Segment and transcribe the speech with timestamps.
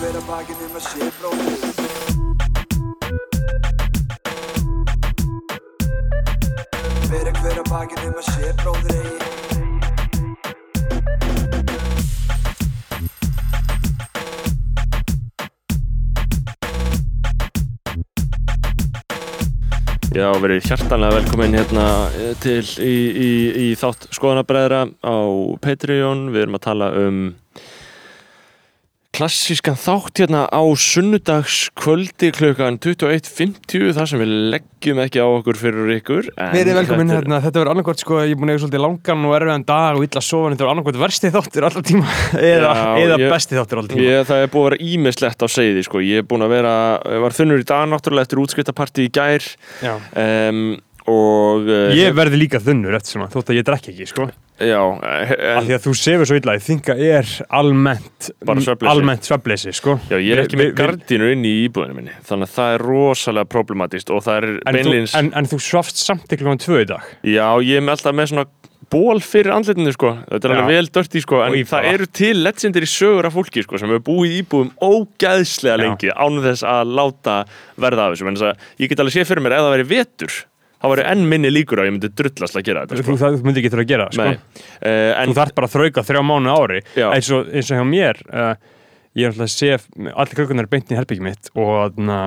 [0.00, 1.60] hver að bakinn um að sé bróðir
[7.10, 9.28] Bera hver að bakinn um að sé bróðir eigi
[20.16, 21.84] Já, verið hjartanlega velkomin hérna
[22.16, 23.30] eh, til í, í,
[23.66, 25.16] í þátt skoðanabræðra á
[25.62, 26.26] Patreon.
[26.34, 27.20] Við erum að tala um
[29.20, 35.90] klassískan þátt hérna á sunnudagskvöldi klukkan 21.50 þar sem við leggjum ekki á okkur fyrir
[35.98, 36.30] ykkur.
[36.40, 38.62] en Verið velkomin þetta er- hérna, þetta verður annarkort sko, ég er búin að eiga
[38.64, 42.06] svolítið langan og erfiðan dag og illa sofan, þetta verður annarkort versti þáttur alltaf tíma
[42.54, 44.08] eða, Já, eða ég- besti þáttur alltaf tíma.
[44.08, 46.02] Ég, það er búið að vera ímislegt á segði sko.
[46.04, 46.74] Ég er búin að vera,
[47.26, 49.50] var þunnur í dag náttúrulega eftir útskiptapartí í gær
[50.16, 50.62] um,
[51.10, 54.30] og uh, Ég verði líka þunnur eftir svona, þótt að ég drekki ekki, sko.
[54.60, 58.30] Já, en, því að þú sefur svo illa, ég þinga er almennt,
[58.90, 59.98] almennt svefleysi, sko.
[60.10, 63.50] já, ég er ekki með gardínur inn í íbúðinu minni þannig að það er rosalega
[63.56, 66.82] problematist og það er En þú, beinlýns en, en þú svafst samt ekki klokkan tvö
[66.84, 67.12] í dag.
[67.26, 68.48] Já, ég er með alltaf með svona
[68.90, 72.32] ból fyrir andlitinu sko, þetta er alveg vel dört í sko, en það eru til
[72.42, 76.66] legendir í sögur af fólki sko, sem hefur búið í íbúðum ógæðslega lengi án þess
[76.66, 77.36] að láta
[77.80, 79.88] verða af þessu, en þess að ég get alveg séð fyrir mér ef það væri
[79.92, 80.38] vetur,
[80.80, 83.16] þá væri enn minni líkur að ég myndi drullast að gera þetta Þú, sko.
[83.20, 84.66] það, þú myndi ekki þurfa að gera, það, sko.
[84.80, 86.82] uh, en Þú þarf bara að þrauka þrjá mánu ári.
[87.10, 88.54] Eins og, eins og hjá mér, uh,
[89.18, 89.72] ég er alltaf að sé,
[90.14, 92.18] allir krökkunar er beint í herbyggjum mitt og þarna,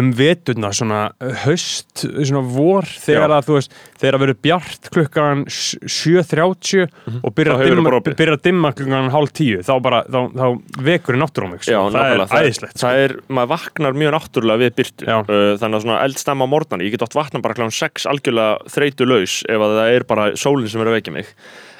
[0.00, 1.00] um veturna svona
[1.44, 3.36] haust, svona vor þegar Já.
[3.38, 6.88] að þú veist, þegar að verður bjart klukkan s- 7.30
[7.22, 8.16] og byrjar Þá að hefur dimma, bara opið.
[8.18, 10.46] byrjar að dimma klukkan hálf tíu þá bara, þá, þá
[10.90, 12.82] vekur í náttúrum Já, það er æðislegt sko.
[12.84, 16.86] það er, maður vaknar mjög náttúrulega við byrtu uh, þannig að svona eldstamma á morgnani,
[16.88, 20.26] ég get oft vakna bara kláðan 6 algjörlega þreytu laus ef að það er bara
[20.36, 21.30] sólinn sem er að vekja mig.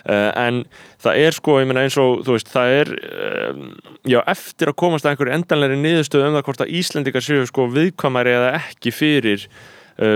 [0.03, 0.57] Uh, en
[1.03, 3.61] það er sko, ég meina eins og þú veist, það er uh,
[4.11, 7.69] já, eftir að komast að einhverju endanlegri niðurstöðu um það hvort að Íslendingar séu sko
[7.71, 9.47] viðkvæmari eða ekki fyrir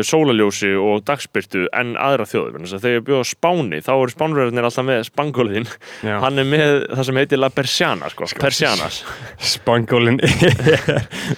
[0.07, 4.69] sólaljósi og dagsbyrtu en aðra þjóður, þannig að þegar ég bjóð Spáni þá eru spánverðarnir
[4.69, 5.69] alltaf með spangóliðin
[6.07, 6.17] Já.
[6.25, 9.01] hann er með það sem heitir La Persiana sko, Persianas.
[9.57, 10.19] Spangólin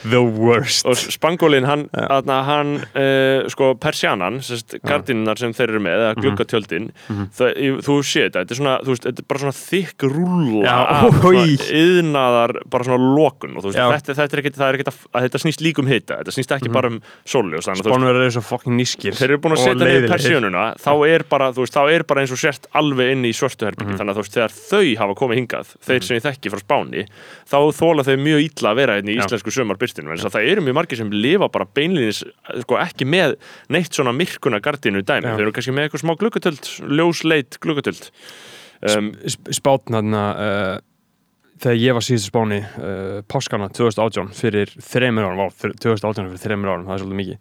[0.08, 0.86] the worst.
[0.88, 4.40] Og spangólin hann, aðna, hann uh, sko persjanan,
[4.86, 6.90] gardinnar sem þeir eru með, eða gluggatjöldin
[7.36, 11.44] það, ég- þú sé þetta, þetta er svona veist, þetta er bara svona þykk svona
[11.82, 15.26] yðnaðar, bara svona lokun og veist, þetta, þetta er ekkit, það er ekkit að, að
[15.28, 19.14] þetta snýst líkum hita, þetta snýst ekki bara um sóljós, þannig að svo fucking nískir
[19.18, 22.22] þeir eru búin að setja niður persjónuna þá er bara, þú veist, þá er bara
[22.24, 23.98] eins og sért alveg inn í svörtu herbyggi, Mhm.
[24.00, 27.04] þannig að þú veist, þegar þau hafa komið hingað, þeir sem ég þekki frá Spáni
[27.48, 29.22] þá þóla þau mjög illa að vera hérna í Já.
[29.26, 32.24] íslensku sumarbyrstinu, en það eru mjög margir sem lifa bara beinlýnis,
[32.62, 33.36] sko, ekki með
[33.68, 35.36] neitt svona myrkuna gardinu dæmi, Já.
[35.36, 36.64] þeir eru kannski með eitthvað smá gluggatöld
[36.98, 38.10] ljósleit gluggatöld
[38.96, 39.12] um,
[39.50, 40.78] spátnarna uh,
[41.62, 46.72] þegar ég var síðustu spáni uh, páskana 2018 fyrir þreymur árum, þr- 2018 fyrir þreymur
[46.72, 47.38] árum, það er svolítið mikið.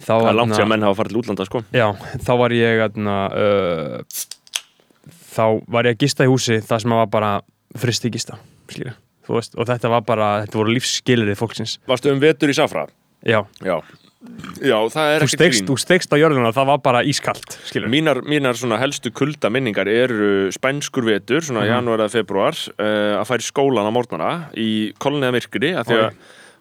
[0.00, 1.62] Þá, það er langt þarna- sem að menn hafa farið til útlanda, sko.
[1.74, 1.86] Já,
[2.26, 4.20] þá var ég þarna, uh,
[5.36, 5.44] þá
[5.76, 7.32] var ég að gista í húsi það sem var bara
[7.76, 8.38] fristi gista
[8.70, 8.94] skilja,
[9.26, 11.76] þú veist, og þetta var bara þetta voru lífsskilirið fólksins.
[11.90, 12.86] Varstu um vetur í Safra?
[13.26, 13.76] já, Já,
[14.62, 15.68] Já það er stegst, grín.
[15.68, 19.86] þú stegst á jörðuna það var bara ískalt, skilja Mínar, mínar svona helstu kulda minningar
[19.88, 21.70] eru spænskur vetur, svona Mhm.
[21.74, 26.12] janúar eða februar, uh, að færi skólan á morgnana í kolniða myrkri, af því að.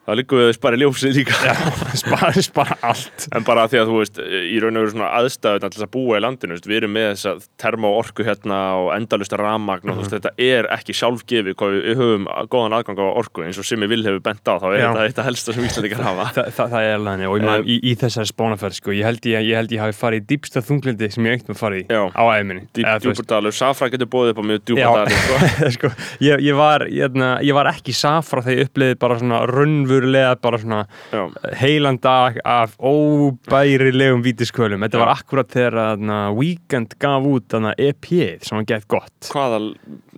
[0.06, 1.56] Það liggur við að spara ljósið líka.
[2.04, 5.10] spara, spara allt En bara af því að þú veist, í raun og veru svona
[5.20, 9.40] aðstæðuna til þess að búa í landinu, við erum með þessa termoorku hérna og endalusta
[9.42, 10.20] ramagn og veist, Mhm.
[10.20, 13.88] þetta er ekki sjálfgefið hvað við, við höfum góðan aðgang á orku eins og Simmi
[13.90, 14.88] Vil hefur bent á, þá er Já.
[14.94, 16.26] þetta eitt að helsta sem Íslandikar hafa.
[16.36, 18.92] Þa, það, það er alveg henni og ég man, Um, í, í þessari spánaferð sko,
[18.94, 21.82] ég held ég, ég held ég hafi farið í dýpsta þunglindi sem ég eitthvað farið
[21.82, 22.02] í Já.
[22.14, 23.90] á æminni Dýp, djúpurdalur, Safra
[29.96, 31.54] var, var uppliði bara svona bara Já.
[31.62, 35.16] heilan dag af óbærilegum vítiskölum þetta var Já.
[35.20, 39.60] akkurat þegar þarna, Weekend gaf út þarna, EP-ið sem var gett gott Hvaða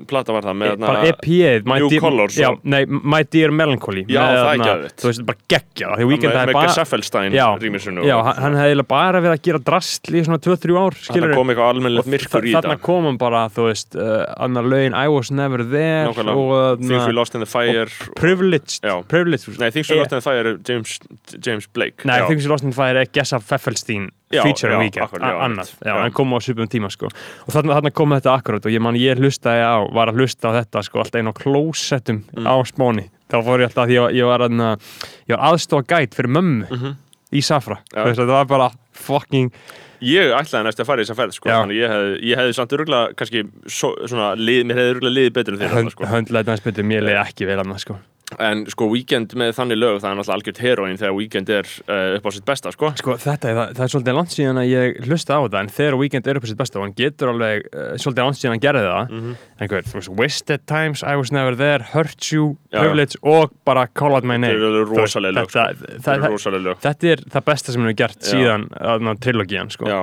[0.07, 4.21] plata var það með bara EP-ið New Dear- Colours já, nei, My Dear Melancholy Já,
[4.21, 4.97] með, það er geðveikt.
[5.01, 9.21] þú veist, bara geggja því Weekend með, með bara Gesaffelstein Já, hann, hann hefði bara
[9.23, 11.35] verið að gera drastl í svona 2-3 ár Þannig skilurðu.
[11.39, 14.95] kom eitthvað almennilegt myrkur í þarna þetta kom hann bara, þú veist uh, annar lögin
[14.97, 16.77] I was never there Nákvæmlega.
[16.81, 20.45] Things We Lost in the Fire privileged, privileged Nei, Things Eh, Lost in the Fire
[20.53, 20.97] er James,
[21.45, 22.27] James Blake Nei, Já.
[22.31, 25.23] Things We Lost in the Fire er Gessa Feffelstein Já, feature já, a weekend, akkurat,
[25.31, 26.01] já, annað já, Já.
[26.03, 28.95] hann kom á svipum tíma sko og þarna, þarna kom þetta akkurat og ég man
[28.99, 32.43] ég hlustaði á var að hlusta á þetta sko alltaf einn á klósettum Mm.
[32.47, 36.95] á spóni þá fór ég alltaf, ég, ég var, var aðstofa gæt fyrir mömmu
[37.31, 37.95] í Safra, Mhm.
[37.95, 38.03] Já.
[38.03, 39.51] Þú veist, þetta var bara fucking
[39.99, 41.49] Ég ætlaði næst að fara í þessa ferð sko.
[41.49, 41.55] Já.
[41.63, 45.33] Þannig ég hefði, ég hefði samt örgulega kannski, svo, svona, lið, mér hefði örgulega liðið
[45.33, 46.43] betur en þeir þarna, hönd, sko.
[46.51, 47.95] næst betur, mér leiði ekki vel annað sko
[48.43, 52.17] en sko Weekend með þannig lög það er náttúrulega algjört heroin þegar Weekend er uh,
[52.17, 54.67] upp á sitt besta sko Sko þetta, er- það, það er svolítið langt síðan að
[54.67, 57.31] ég hlusta á það en þegar Weekend er upp á sitt besta og hann getur
[57.31, 59.31] alveg uh, svolítið langt síðan hann gerði það Mhm.
[59.63, 62.81] einhver, þú veist, Wasted Times, I Was Never There Hurt You, Já.
[62.83, 65.63] Privilege og bara Call Out My Name Þetta eru Þú veist, rosaleg lög, þetta, sko.
[65.63, 68.29] það, það það, er rosalega lög þetta er það besta sem hann hefur gert Já.
[68.35, 69.87] síðan uh, trilogían sko.
[69.87, 70.01] Já,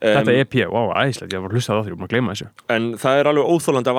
[0.00, 2.32] Þetta um, EP, wow, æðislegt, ég var að hlusta á það var búin að gleyma
[2.32, 3.92] þessu en það er alveg óþólandi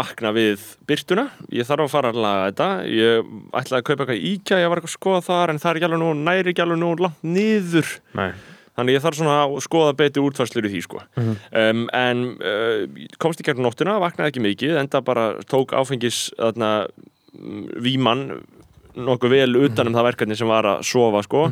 [3.67, 5.89] ætlaði að kaupa eitthvað íkja, ég var eitthvað að skoða þar en það er ekki
[5.89, 8.31] alveg nú, næri ekki alveg nú langt niður Nei.
[8.77, 10.99] Þannig ég þarf svona að skoða betur útfærslur í því sko.
[11.17, 16.69] um, En uh, komst í gegnum nóttina, vaknaði ekki mikið, enda bara tók áfengis þarna,
[17.33, 18.21] mm, víman
[18.97, 21.44] nokkuð vel utan um það verkefni sem var að sofa sko.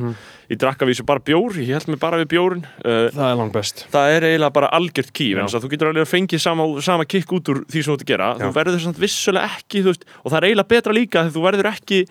[0.51, 3.39] Ég drakk að vísu bara bjór, ég held mig bara við bjórun uh, Það er
[3.41, 3.85] langt best.
[3.93, 5.41] Það er eiginlega bara algjört ký Já.
[5.41, 8.05] en þú getur alveg að fengið sama, sama kikk út úr því sem þú ert
[8.05, 8.45] að gera, Já.
[8.45, 11.71] þú verður samt vissulega ekki veist, og það er eiginlega betra líka þegar þú verður
[11.73, 12.05] ekki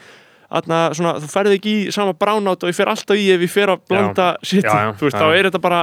[0.55, 3.51] Atna, svona, þú ferði ekki í sama bránátt og ég fer alltaf í ef ég
[3.51, 5.81] fer að blanda sitt, þú veist, já, þá er þetta bara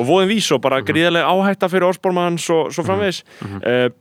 [0.00, 0.48] og voðin vís.
[0.54, 3.24] og bara gríðarlega áhætta fyrir orðspórmanns og svo framvegis.
[3.42, 3.98] Mm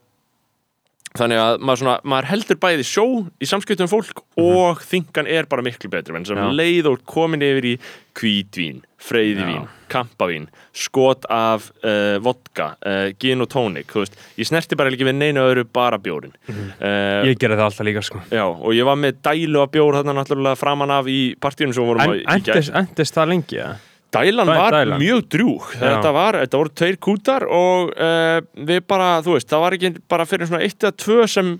[1.17, 3.05] þannig að maður, svona, maður heldur bæði sjó
[3.41, 6.45] í samskiptum fólk og þingan er bara miklu betri en sem Já.
[6.53, 7.73] leið og komin yfir í
[8.19, 10.45] hvítvín, freyðivín, kampavín
[10.75, 15.65] skot af uh, vodka, uh, gin og tónik ég snerti bara ekki við neina öðru
[15.65, 18.21] bara bjórin uh, Ég gerði það alltaf líka sko.
[18.29, 21.89] Já, og ég var með dælu af bjór þarna náttúrulega framan af í partíunum sem
[21.89, 23.77] vorum En að endist, endist það lengi, eða?
[24.15, 24.97] Dælan Dæ- var dælan.
[25.03, 29.61] mjög drjúg þetta, var, þetta voru tveir kútar og uh, við bara, þú veist, það
[29.65, 31.51] var ekki bara fyrir svona eitt eða tvö sem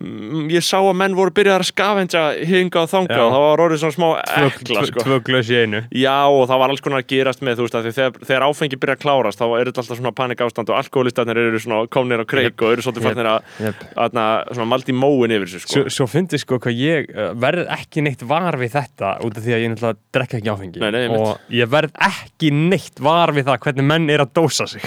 [0.00, 3.80] ég sá að menn voru byrjað að skafenja hinga og þanga og það var orðið
[3.82, 4.06] svona smá
[4.40, 5.02] ekla sko.
[5.04, 5.82] tvö glös í einu.
[5.92, 8.78] Já, og það var alls konar að gerast með, þú veist, að þegar, þegar áfengi
[8.80, 12.24] byrja að klárast, þá er þetta alltaf svona panik ástand og alkoholistatnir eru svona komnir
[12.24, 13.84] á kreik og eru svolítið farnir að, Jep.
[14.06, 14.16] að,
[14.54, 15.94] svona maldi móin yfir þessu, Svo, sko.
[15.98, 19.56] svo fyndi sko hvað ég uh, verð ekki neitt var við þetta út af því
[19.56, 20.80] að ég náttúrulega drekka ekki áfengi.
[20.80, 24.64] Nei, nei, og ég verð ekki neitt var við það hvernig menn er að dósa
[24.70, 24.80] sig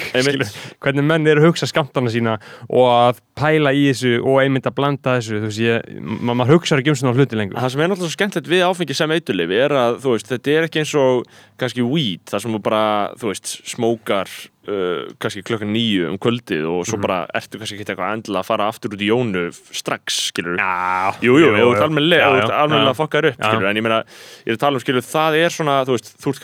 [3.33, 6.59] Að að pæla í þessu og einmitt að blanda þessu þú veist, ég, ma maður
[6.59, 7.57] hugsa ekki um svona hluti lengur.
[7.59, 10.53] Það sem er náttúrulega svo skemmtilegt við áfengi sem eiturlifi er að, þú veist, þetta
[10.53, 11.27] er ekki eins og
[11.61, 12.83] kannski weed, þar sem þú bara,
[13.19, 14.33] þú veist, smókar
[14.69, 18.49] uh, kannski klokkan nýju um kvöldið og svo bara ertu kannski ekki eitthvað endilega að
[18.51, 22.43] fara aftur út í jónu strax, skilur Já, Jú, jú, þú ert almennilega, Já, þú
[22.45, 22.99] ert almennilega já.
[23.01, 23.47] fokkar upp, Já.
[23.49, 24.01] skilur, en ég meina,
[24.45, 26.37] ég er að tala um, skilur, það er svona, þú veist, þú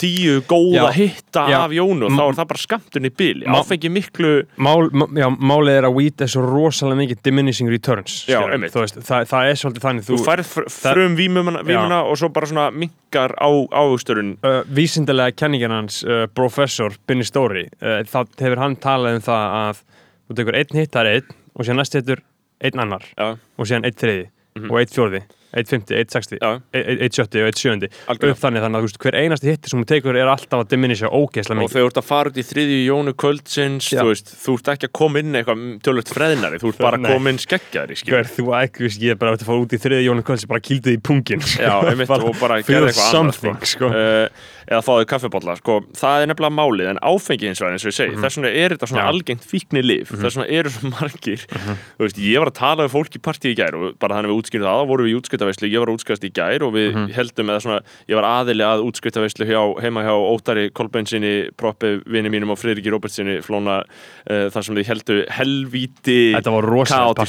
[0.00, 3.48] tíu góða já, hitta já, af Jónu og þá er það bara skamtun í bíli
[3.50, 4.88] áfengi miklu mál,
[5.18, 9.60] já, málið er að weed er svo rosalega mikið diminishing returns veist, það, það er
[9.60, 13.48] svolítið þannig þú, þú færð frum výmuna og svo bara svona minkar á
[13.84, 19.24] ástörun uh, vísindilega kenningin hans uh, professor Binni Stóri uh, þá hefur hann talað um
[19.28, 19.82] það að
[20.24, 22.22] þú tekur einn hitt, það er einn og sér næst hittur
[22.64, 24.70] einn annar og sér einn þriði mm -hmm.
[24.70, 25.22] og einn fjörði
[25.54, 26.40] 1.50, 1.60,
[26.74, 30.30] 1.70 og 1.70 upp þannig þannig að veist, hver einasti hitti sem hún tekur er
[30.30, 33.14] alltaf að diminisja ógeðslega mikið og þegar þú ert að fara út í þriðju jónu
[33.22, 37.00] kvöldsins þú, veist, þú ert ekki að koma inn eitthvað tölvöld freðnari, þú ert bara
[37.00, 39.80] að koma inn skeggjari hver þú ekki, veist, ég er bara að fara út í
[39.84, 41.62] þriðju jónu kvöldsins bara kýldið í pungin sko.
[41.62, 43.54] Já, mitt, og bara gera eitthvað annars sko.
[43.74, 43.90] sko.
[43.94, 45.78] Eh, eða fáðið kaffibotla sko.
[45.98, 48.24] það er nefnilega málið, en áfengi hins vegar eins og ég segi, mm -hmm.
[48.24, 49.10] þess vegna er þetta svona ja.
[49.12, 50.22] algengt fíkni liv, mm -hmm.
[50.24, 51.76] þess vegna eru svona margir mm -hmm.
[51.98, 54.38] veist, ég var að tala við fólk í partíi í gær og bara þannig við
[54.40, 56.94] útskynum það, voru við í útskynum útskiptaveislu ég var að útskiptast í gær og við
[56.94, 57.12] Mhm.
[57.14, 62.28] heldum eða svona, ég var aðili að útskiptaveislu hjá, heima hjá Ótari Kolbeinsinni proppi vini
[62.30, 66.34] mínum og Friðriki Róbertsinni flóna uh, þar sem þau heldu helvíti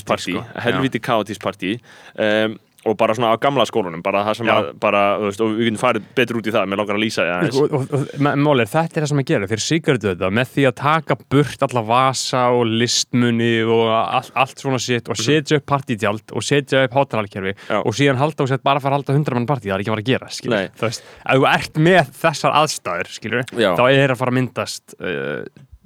[0.07, 0.45] partí, sko.
[0.61, 1.79] helvíti kaotist partí
[2.17, 4.53] um, og bara svona á gamla skólunum bara það sem Já.
[4.59, 7.03] að, bara, þú veist, og við getum farið betur út í það, mér langar að
[7.05, 9.49] lýsa því aðeins og, og, og me- málið er, þetta er það sem að gera
[9.51, 14.61] þeir sigarðu þetta með því að taka burt alla vasa og listmunni og all, allt
[14.61, 17.69] svona sitt og setja upp partítjald og setja upp hátalarkerfi Mhm.
[17.69, 17.79] Já.
[17.85, 19.81] og síðan halda og sett bara að fara að halda 100 mann partí það er
[19.83, 20.35] ekki að fara að gera Nei.
[20.37, 20.69] skilur.
[20.79, 23.69] þú veist, ef þú ert með þessar aðstæður skilur, Já.
[23.75, 25.43] þá er að fara að myndast uh,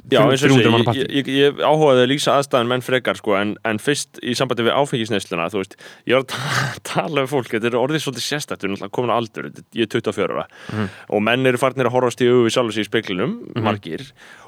[0.09, 3.33] Já, eins og 300 mann ég, ég, ég, áhugaði að lýsa aðstæðan menn frekar sko,
[3.37, 5.75] en, en fyrst í sambandi við áfengisneisluna þú veist,
[6.09, 8.95] ég var að ta- tala við fólk þetta er orðið svolítið sérstætt, við erum náttúrulega
[8.97, 10.89] komin á aldur ég er 24 ára Mhm.
[11.13, 14.05] og menn eru farnir að horfast í sjálfur sér í speklinum margir,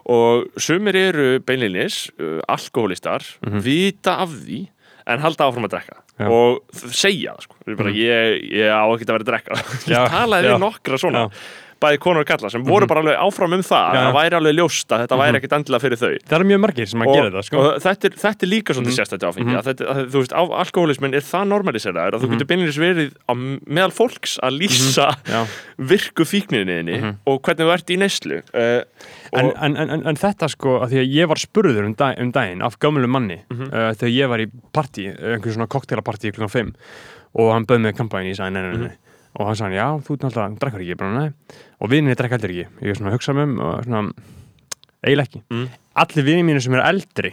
[0.10, 3.62] og sumir eru beinlinis, uh, alkoholistar Mhm.
[3.62, 4.68] vita af því
[5.08, 6.28] en halda áfram að drekka Já.
[6.30, 6.62] og
[6.94, 9.56] segja það sko, bara, ég, ég á ekki að vera að drekka
[9.94, 11.44] ég talaði nokkra svona Já.
[11.82, 14.02] Bæði konur og kalla sem voru bara alveg áfram um það Já.
[14.06, 16.12] það væri alveg ljóst að þetta væri ekkit endilega fyrir þau.
[16.30, 17.58] Það eru mjög margir sem að gera þetta sko.
[17.62, 21.18] og þetta, er, þetta er líka svolítið sérstætti áfengi að þetta, að, þú veist, alkoholismin
[21.18, 23.34] er það normaliseraður að þú getur beinleins verið á
[23.66, 25.42] meðal fólks að lýsa Já.
[25.92, 28.84] virku fíkninniðinni og hvernig þú ert í neyslu uh,
[29.32, 32.18] En, en, en, en, en þetta sko, að því að ég var spurður um, dag,
[32.20, 33.70] um daginn af gömlu manni Mhm.
[33.72, 36.74] uh, þegar ég var í partí, einhver svona kokteelapartí klukkan 5
[37.40, 38.92] og hann bauð mig kampæn ég sagði
[39.38, 41.26] og hann sagði, já, þú náttúrulega drekkar ekki, bara
[41.80, 44.02] og vinninni drekka heldur ekki, ég er svona að hugsa um og svona,
[45.06, 45.44] eiginlega ekki.
[45.52, 45.70] Mm.
[46.04, 47.32] allir vinni mínu sem eru eldri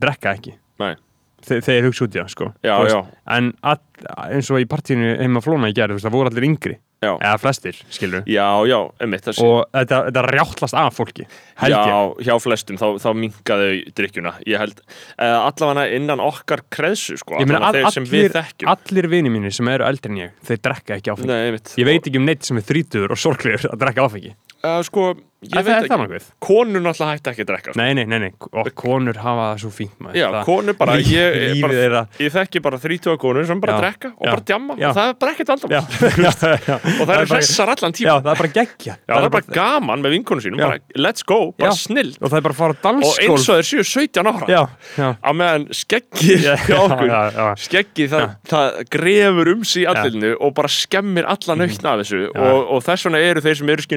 [0.00, 0.94] drekka ekki, Nei.
[1.40, 2.46] Þe þeir hugsa út í það, sko.
[2.60, 3.80] Já, veist, en all,
[4.28, 7.14] eins og í partíinu heima flóna í gerð, það voru allir yngri Já.
[7.16, 11.24] eða flestir, skilur Já, já, þessi og þetta, þetta rjáttlast af fólki
[11.62, 14.82] held ég, Já, hjá flestum, þá, þá minkaðu drikkjuna Ég held,
[15.16, 18.72] uh, allavega innan okkar kreðsu, sko allavega all, þeir sem við allir, þekkjum.
[18.74, 21.30] allir vini mínir sem eru eldri en ég, þeir drekka ekki áfengi.
[21.32, 24.36] Nei, ég veit ekki um neitt sem er þrítugur og sorglegur að drekka áfengi.
[24.60, 25.06] Uh, Sko,
[25.40, 26.24] ég En veit það er það ekki nokkuð.
[26.44, 27.80] Konur náttúrulega hætti ekki að drekka sko.
[27.80, 30.18] nei, nei, nei, nei, og konur hafa það svo fínt maður.
[30.20, 33.80] Já, það, konur bara, ég, ég, bara, ég þekki bara 30 konur sem bara Já,
[33.80, 34.76] drekka og já, bara djamma.
[34.76, 34.88] Já.
[34.90, 36.32] og það er bara ekkert já, vandamál já,
[36.68, 39.34] já, og það eru hressar allan já, tíma það er bara geggja Já, það er
[39.36, 40.66] bara gaman með vinkonum sínum, Já.
[40.68, 41.80] bara let's go, bara Já.
[41.86, 42.12] snill.
[42.20, 44.60] Og það er bara að fara á og eins og þeir séu 17 ára já,
[45.00, 47.48] já, á meðan skeggi já, hjá okkur já, já.
[47.64, 52.28] skeggi það, það grefur um sig í allinu og bara skemmir alla nautna af þessu
[52.28, 53.88] og, og þess vegna eru þeir sem eru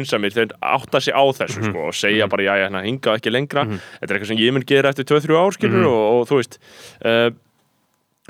[1.33, 3.65] skynsamir þeir átta sig á þessu sko, og segja bara já, hérna, hinga ekki lengra
[3.69, 6.59] þetta er eitthvað sem ég mun gera eftir 2-3 ár skilur og, og þú veist
[7.05, 7.31] uh,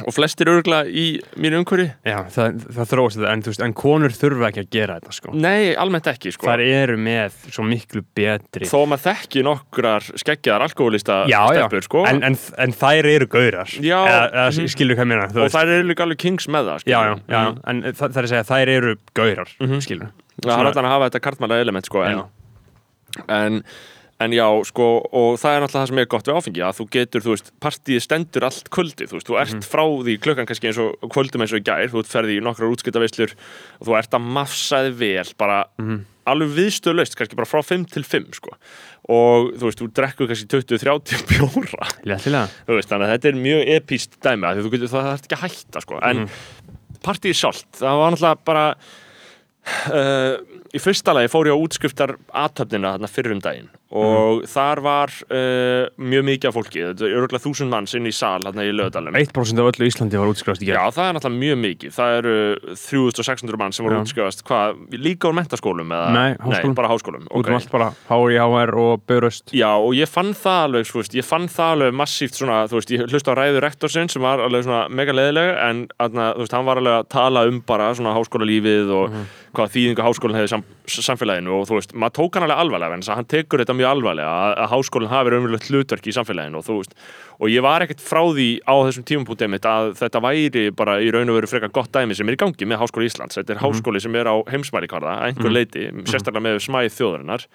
[0.01, 4.09] og flestir örgulega í mínu umhverfi já það, það þróast þetta en, veist, en konur
[4.17, 5.33] þurfa ekki að gera þetta sko.
[5.37, 10.07] nei, almennt ekki sko þær eru með svo miklu betri þó að maður þekki nokkrar
[10.17, 13.99] skeggjaðar alkoholista já, já, stelpur sko en, en, en þær eru gaurar Já.
[14.01, 14.73] eða, eða Mhm.
[14.73, 15.57] skilur hvað meina þú og veist.
[15.61, 17.21] þær eru líka alveg kings með það já, skilur.
[17.29, 17.61] já, já, Mhm.
[17.69, 19.77] en það, það er að segja þær eru gaurar, Mhm.
[19.85, 20.09] skilur
[20.41, 22.25] það er allan að hafa þetta kartmæla element sko en, Já.
[23.27, 23.59] En,
[24.23, 26.85] en já, sko og það er náttúrulega það sem er gott við áfengi að þú
[26.95, 30.69] getur, þú veist, partíið stendur allt kvöldi þú veist, þú ert frá því klukkan kannski
[30.71, 33.97] eins og kvöldum eins og í gær, þú ert ferði í nokkrar útskiptavislur og þú
[33.99, 35.59] ert að mafsaði vel bara
[36.23, 38.53] alveg viðstöðlaust kannski bara frá 5 til 5 sko.
[39.11, 41.89] Og þú veist, þú drekkur kannski 20-30 bjóra.
[42.69, 45.43] Veist, þannig að þetta er mjög epíst dæmi að þú getur, það þarf ekki að
[45.43, 45.99] hætta sko.
[45.99, 46.23] en
[47.03, 48.63] partíið sjálft, það var náttúrulega bara
[49.93, 50.35] uh,
[50.73, 55.85] í fyrsta lagi fór ég á útskriftar aðtöfnina þarna fyrrum daginn og þar var uh,
[56.01, 59.17] mjög mikið af fólki, þetta er örgulega þúsund manns inn í sal þarna í lögadalum
[59.19, 61.93] 1% af öllu Íslandi var útskrifast í Já, gerð það er náttúrulega mjög mikið.
[61.93, 62.33] Það eru
[62.81, 64.01] 3600 mann sem voru Já.
[64.07, 66.07] útskrifast hvað, líka úr mentaskólum eða?
[66.15, 66.75] Nei, háskólum.
[66.79, 70.65] bara háskólum út um allt bara HI, HR og Börust Já, og ég fann það
[70.71, 73.61] alveg, þú veist, ég fann það alveg massíft svona, þú veist, ég hlusta á ræðu
[73.61, 76.31] rektorsinn sem var alveg svona mega leðilega en aðna,
[79.53, 83.05] hvað þýðingu háskólinn hefði sam, samfélaginu og þú veist, maður tók hann alveg alvarlega en
[83.19, 86.79] hann tekur þetta mjög alvarlega að, að háskólinn hafi raunverulegt hlutverk í samfélaginu og þú
[86.79, 86.97] veist,
[87.37, 91.13] og ég var ekkert frá því á þessum tímapunktið mitt að þetta væri bara í
[91.13, 93.63] raun og veru frekar gott dæmi sem er í gangi með Háskóli Íslands, þetta er
[93.63, 97.47] háskóli sem er á heimsmælikvarða, einhver leiti, sérstaklega með smæð þjóðarinnar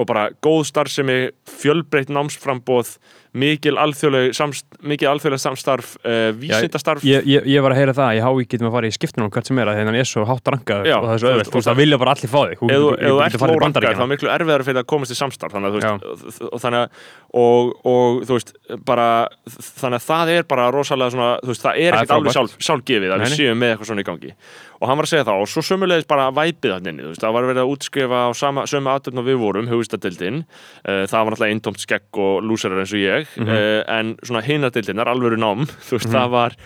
[0.00, 1.16] og bara góð starfsemi,
[1.60, 2.94] fjölbreytt námsframbóð,
[3.36, 7.04] mikil alþjóðleg samst, mikil alþjóðleg samstarf uh, vísindastarf.
[7.04, 9.48] ég, ég, ég var að heyra það, ég hái getum að fara í skiptunum hvert
[9.48, 12.00] sem er að þannig er svo hátt rankaður Já, og það er svo það vilja
[12.00, 12.64] bara allir fá þig.
[12.72, 14.06] Ef þú ert lórankar þá Bandaríkjanna.
[14.06, 17.06] er miklu erfiðar fyrir að komast í samstarf þannig að þú veist, og, þannig að
[17.42, 18.52] og, og þú veist
[18.88, 19.08] bara
[19.48, 23.16] þannig að það er bara rosalega svona, veist, það er Það er ekkert alveg sjálfgefið
[23.16, 24.36] að við séum með eitthvað svona í gangi
[24.82, 27.46] og hann var að segja það og svo sömulegis bara væpið hann inni, það var
[27.48, 31.54] verið að útskrifa á sama, sömu aðtöfn og við vorum, hugustadildin uh, það var náttúrulega
[31.56, 33.48] eintómt skegg og lúsarar eins og ég, Mhm.
[33.48, 36.58] uh, en svona hinadildinnar, alvöru nám, þú veist, það var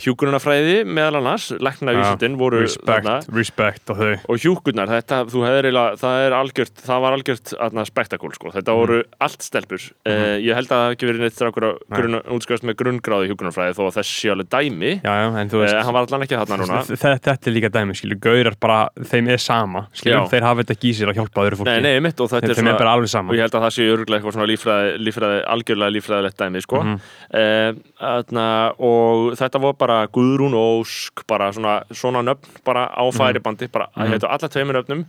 [0.00, 3.16] hjúkunarfræði meðal annars, læknavísindin voru respect, þarna.
[3.34, 7.86] respect og og hjúkurnar, þetta, þú hefur eiginlega, það er algjört, það var algjört aðna
[7.88, 9.88] spektakúl, sko, þetta voru allt stelpur.
[10.06, 11.42] Uh, ég held að það hafi ekki verið neitt
[11.90, 14.94] grunn, útskast með grunngráði hjúkurnarfræði þó að þess sé alveg dæmi.
[15.00, 16.82] Já, já, uh, veist hann var allan ekki þarna núna.
[16.90, 18.80] Þetta, er líka dæmi, skilju, gaurar bara
[19.10, 22.20] þeim er sama, skilju, þeir hafa þetta sér að hjálpa öðru fólki, nei, nei, mitt
[22.20, 23.86] og þeim, er þeim er svona bara alveg og sama ég held að það sé
[23.90, 26.82] örgulega eitthvað svona lífræði, lífræði algjörlega lífræðilegt dæmi, sko.
[26.84, 26.98] Mhm.
[27.40, 27.80] uh,
[28.10, 28.46] aðna,
[28.90, 33.16] og þetta var bara Guðrún Ósk, bara svona svona nöfn, bara á Mhm.
[33.18, 34.28] færibandi bara, mm -hmm.
[34.28, 35.04] alla tveimur nöfnum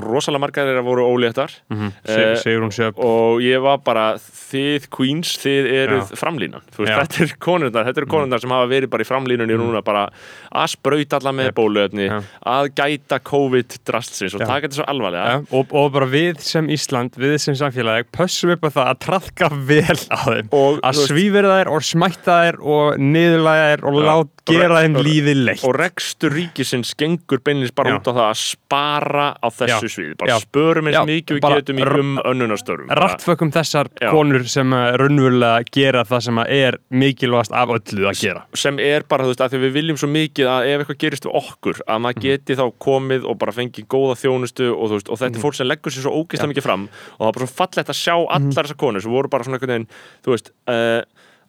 [0.00, 5.36] rosalega margar þeirra voru óléttar mm Eh, Sigrún Sjöp og ég var bara þið queens,
[5.38, 6.98] þið eruð framlínan Þú veist, Já.
[7.02, 10.08] þetta er konurnar, þetta eru konurnar sem hafa verið bara í framlínunni núna bara
[10.54, 12.22] að sprauta alla með bóluöfni Já.
[12.46, 14.46] að gæta COVID-drastsins og Já.
[14.46, 18.52] taka þetta svo alvarlega Ja, og, og bara við sem Ísland, við sem samfélagi pössum
[18.54, 22.58] upp á það að trafka vel á þeim Og, að svífira þær og smætta þær
[22.60, 24.04] og niðurlæga þær og Já.
[24.14, 25.64] Lát gera þeim lífið leitt.
[25.66, 27.98] og rekstur ríkisins gengur beinlins bara Já.
[27.98, 31.86] út á það að spara á þessu sviði, bara spörum eins mikið við getum í
[31.88, 33.08] um önnunastörfum bara.
[33.08, 34.10] rattfökkum þessar Já.
[34.14, 38.44] konur sem að raunverulega gera það sem að er mikilvægast af öllu að gera.
[38.54, 41.28] sem er bara, þú veist, að því við viljum svo mikið að ef eitthvað gerist
[41.28, 45.20] við okkur, að maður geti þá komið og bara fengið góða þjónustu og, veist, og
[45.20, 47.58] þetta er fólk sem leggur sér svo ógeðslega mikið fram og það er bara svo
[47.60, 49.88] fallegt að sjá allar þessar konur sem voru bara svona einhvern veginn,
[50.24, 51.00] þú veist uh,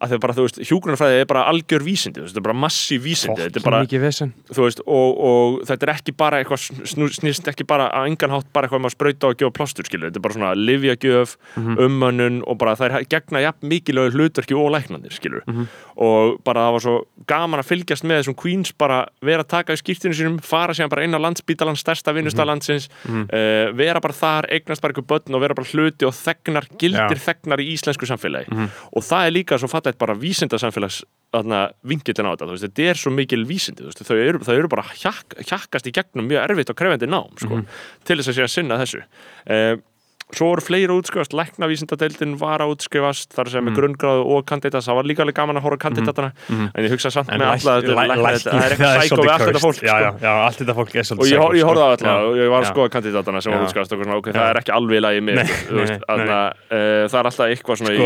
[0.02, 2.60] að að bara, þú veist, hjúgrunarfræði er bara algjör vísindi, þú veist, þetta er bara
[2.66, 3.82] massív vísindi þetta er bara,
[4.56, 6.60] þú veist, og, og þetta er ekki bara eitthvað,
[7.16, 10.10] snýst ekki bara á engan hátt bara eitthvað um að sprauta og gefa plástur, skilur
[10.10, 11.78] þetta er bara svona livjagjöf, Mhm.
[11.86, 15.68] ummönnun og bara það er gegna jafn mikilvægur hlutverki og læknandir, skilur Mhm.
[15.98, 16.96] og bara það var svo
[17.28, 20.90] gaman að fylgjast með þessum Queens bara vera að taka í skýrtinu sínum fara síðan
[20.90, 22.16] bara inn á landsbítalans stærsta Mhm.
[22.20, 26.68] vinnustalandsins uh, vera bara þar, eignast bara ykkur börn og vera bara hluti og þegnar,
[26.78, 27.34] gildir Já.
[27.34, 28.70] þegnar í íslensku samfélagi Mhm.
[28.96, 31.04] og það er líka svo fallegt bara vísindasamfélags
[31.84, 34.84] vingillin á þetta, veist, þetta er svo mikil vísindi, veist, þau eru, þau eru bara
[34.96, 37.66] hjakk, hjakkast í gegnum mjög erfitt og krefendi nám sko, Mhm.
[38.06, 39.02] til þess að sé að sinna þessu
[39.50, 39.75] uh,
[40.34, 44.96] svo voru fleiri útskrifast læknavísindadeildin var að útskrifast þar sem með grunngráðu og kandidat það
[44.98, 47.86] var líka alveg gaman að horfa á kandidatana en ég hugsa samt En með lækna-
[47.86, 50.17] læknir, það er eitthvað sækó við allt þetta fólk já, já, sko.
[50.25, 51.77] já, allt þetta fólk er og svolítið ég, hor- ég á sko.
[51.86, 53.63] alla Já, og ég var að skoða kandidatana sem var Já.
[53.70, 55.20] útskrifast og ok, það er ekki alveg í lagi
[56.05, 56.39] þarna,
[56.74, 58.05] uh, það er alltaf eitthvað svona sko,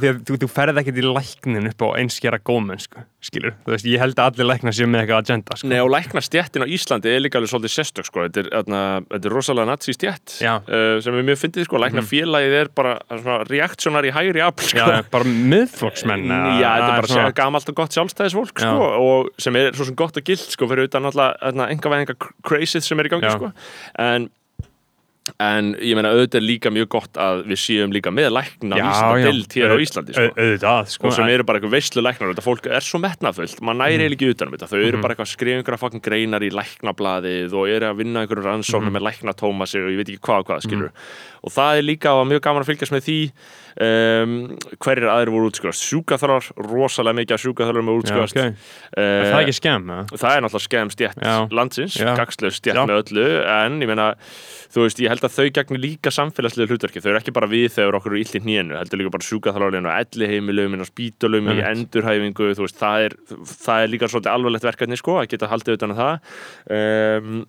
[0.00, 0.02] í,
[0.40, 2.80] þú ferð ekkert í læknin upp á einskjara góðmenn,
[3.20, 3.52] skilur.
[3.84, 5.28] Ég held að allir læknar séu með eitthvað
[11.50, 11.80] fyndið sko.
[11.82, 12.96] lækna félagið er bara
[13.48, 14.78] reaktionar í hægri afl sko.
[14.78, 18.70] já, bara miðflokksmenn Já, þetta er bara svona, gamalt og gott sjálfstæðisfólk Já.
[18.70, 22.20] sko, og sem er svo sem gott og gilt sko, fyrir utan alltaf enga veginn
[22.46, 23.52] crazið sem er í gangi sko.
[23.98, 24.30] en
[25.40, 28.76] en ég meina auðvitað er líka mjög gott að við séum líka með lækna
[29.30, 30.24] dild hér á Íslandi sko.
[30.26, 33.60] au- auðvitað, sko og sem eru bara eitthvað veistlu læknar þetta fólk er svo metnafullt,
[33.60, 34.68] maður næri eiginlega ekki utan um þetta.
[34.70, 38.24] Þau eru bara eitthvað að skrifa einhverja fokkin greinar í læknablaðið og eru að vinna
[38.24, 40.90] einhverjum rannsóknum með læknatómasi og ég veit ekki hvað og hvað skilur
[41.40, 43.18] og það er líka mjög gaman að fylgjast með því
[43.78, 44.34] um,
[44.80, 45.84] hverjir aðrir voru útskrifast?
[45.86, 48.40] Sjúkaþalar, rosalega mikið af sjúkaþalar með Já, útskrifast.
[48.40, 48.70] ok.
[49.00, 52.12] Er það ekki skemm, það er náttúrulega skemm stjætt landsins, Já.
[52.18, 54.08] gagslaus stjætt með öllu en ég meina,
[54.70, 57.68] þú veist, ég held að þau gegnir líka samfélagslega hlutverki, þau eru ekki bara við
[57.76, 60.88] þegar okkur eru illt í hnénu, heldur líka bara sjúkaþálarinn og elli heimilum, inn á
[60.88, 63.16] spítulum, í endurhæfingu, veist, það er
[63.50, 66.36] það er líka svolítið alvarlegt verkefni, sko, að geta haldið utan að það.
[66.76, 67.40] Um,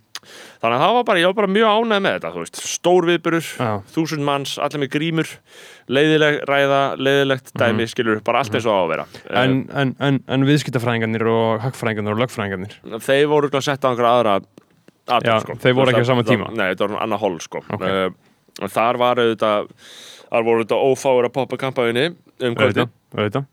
[0.62, 3.48] þannig að það var bara, ég var bara mjög ánægð með þetta, veist, stór viðburur
[3.58, 3.72] Já.
[3.96, 5.32] þúsund manns, allir með grímur
[5.92, 9.38] leiðileg ræða, leiðilegt dæmi, skilur, bara allt eins og á að vera Mhm.
[9.42, 14.14] En, en, en, en viðskiptafræðingarnir og hagfræðingarnir og lögfræðingarnir þeir voru örugglega sett á einhverja
[14.22, 14.36] aðra
[15.12, 16.52] aðra, Já, þeir voru ekki á sama tíma.
[16.54, 17.64] Nei, þetta var annað hól sko.
[17.74, 17.82] Ok.
[17.82, 19.72] uh, Þar var auðvitað
[20.32, 23.46] þar voru þetta ófáur að poppa kampaðinni um kvöldi, auðvitað, auðvitað.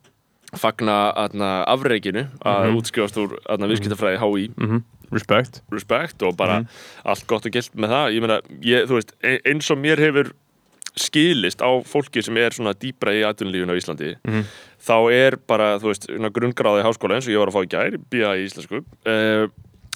[0.59, 3.71] fagna aðna, afreikinu að útskrifast úr aðna,
[5.13, 5.63] Respect.
[5.73, 6.65] Respekt og bara
[7.05, 8.13] allt gott og gilt með það.
[8.17, 10.33] Ég meina, ég, þú veist, e- eins og mér hefur
[10.99, 14.45] skilist á fólki sem er svona dýbra í atvinnulífinu á Íslandi Mhm.
[14.83, 17.99] þá er bara, þú veist, grunngráði háskóla eins og ég var að fá í gær,
[18.11, 19.47] BA í íslensku uh,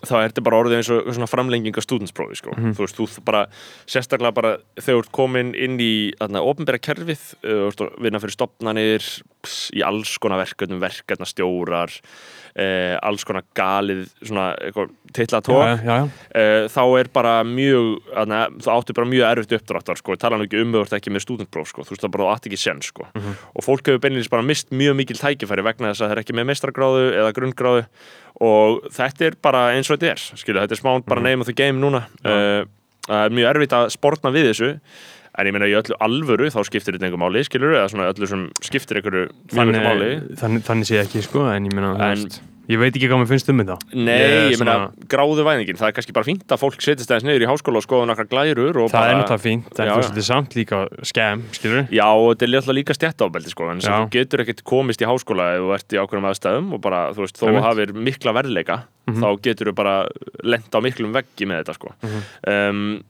[0.02, 2.54] þá er þetta bara orðið eins og svona framlenging af stúdinsprófi, sko.
[2.56, 2.74] Mhm.
[2.76, 3.46] þú veist, þú bara,
[3.86, 8.36] sérstaklega bara þegar þú ert komin inn í, þarna, ofnbæra kerfið uh, þú vinna fyrir
[8.36, 9.08] stopnanir
[9.42, 15.78] ps, í alls konar verkefnum, verkefnastjórar uh, alls konar galið svona, eitthvað, titla Já, já,
[15.86, 20.40] já, uh, þá er bara mjög aðna, þá áttu bara mjög erfitt uppdráttar sko, tala
[20.40, 22.60] nú ekki um þau ekki með stúdentpróf sko, þú veist það bara þú átt ekki
[22.60, 23.06] sen sko.
[23.12, 26.36] og fólk hefur beinleins bara mist mjög mikil tækifæri vegna þess að það er ekki
[26.38, 27.86] með mestragráðu eða grunngráðu
[28.42, 31.50] og þetta er bara eins og þetta er skilu, þetta er smá bara name of
[31.50, 32.05] the game núna.
[32.26, 32.62] Uh,
[33.09, 34.70] það er mjög erfitt að sportna við þessu.
[35.33, 38.26] En ég meina í öllu alvöru þá skiptir þetta einhver máli, skilur eða svona öllu
[38.28, 40.09] sem skiptir einhverju þannig máli.
[40.37, 43.29] Þannig, þannig, sé ég ekki, sko, en ég meina, En- ég veit ekki hvað mér
[43.33, 43.77] finnst um þetta.
[43.94, 47.11] Nei, Ég ég meina, svona- gráðu væðingin, það er kannski bara fínt að fólk setjast
[47.11, 50.16] aðeins niður í háskóla og skoða nokkra glærur Það bara, er náttúrulega fínt, en þú
[50.22, 54.11] er samt líka skemm, skilur Já, og þetta er alltaf líka stjættábeldi sko, en þú
[54.14, 57.38] getur ekkert komist í háskóla ef þú ert í ákveðum aðstæðum og bara, þú veist,
[57.42, 57.66] þó Einmitt.
[57.66, 59.96] hafir mikla verðleika þá getur þú bara
[60.44, 61.94] lent á miklum veggi með þetta sko.
[62.46, 63.03] Um,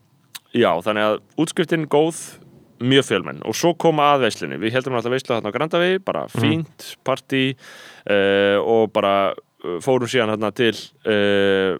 [0.53, 2.19] Já, þannig að útskriftin góð
[2.83, 3.40] mjög fjölmenn.
[3.49, 4.61] Og svo koma að veislunni.
[4.62, 10.11] Við heldum alltaf veislu þarna á Grandavi bara fínt, partí uh, og bara uh, fórum
[10.11, 10.73] síðan þarna til
[11.09, 11.77] uh,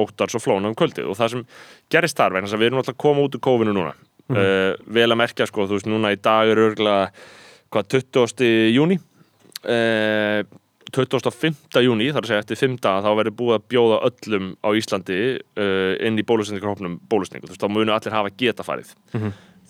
[0.00, 1.10] óttars og flóna um kvöldið.
[1.10, 1.44] Og það sem
[1.92, 3.94] gerist þar vegna við erum alltaf að koma út úr kófinu núna.
[4.30, 7.08] Uh, vel að merkja sko, þú veist, núna í dag er örgulega
[7.74, 8.44] hvað, 20.
[8.70, 9.00] júni
[9.66, 10.44] uh,
[10.94, 11.58] 25.
[11.82, 15.18] júni, þar að segja eftir 5 daga þá verður búið að bjóða öllum á Íslandi
[16.06, 18.90] inn í bólusendingarhópnum bólusningu, þú veist, þá munu allir hafa geta farið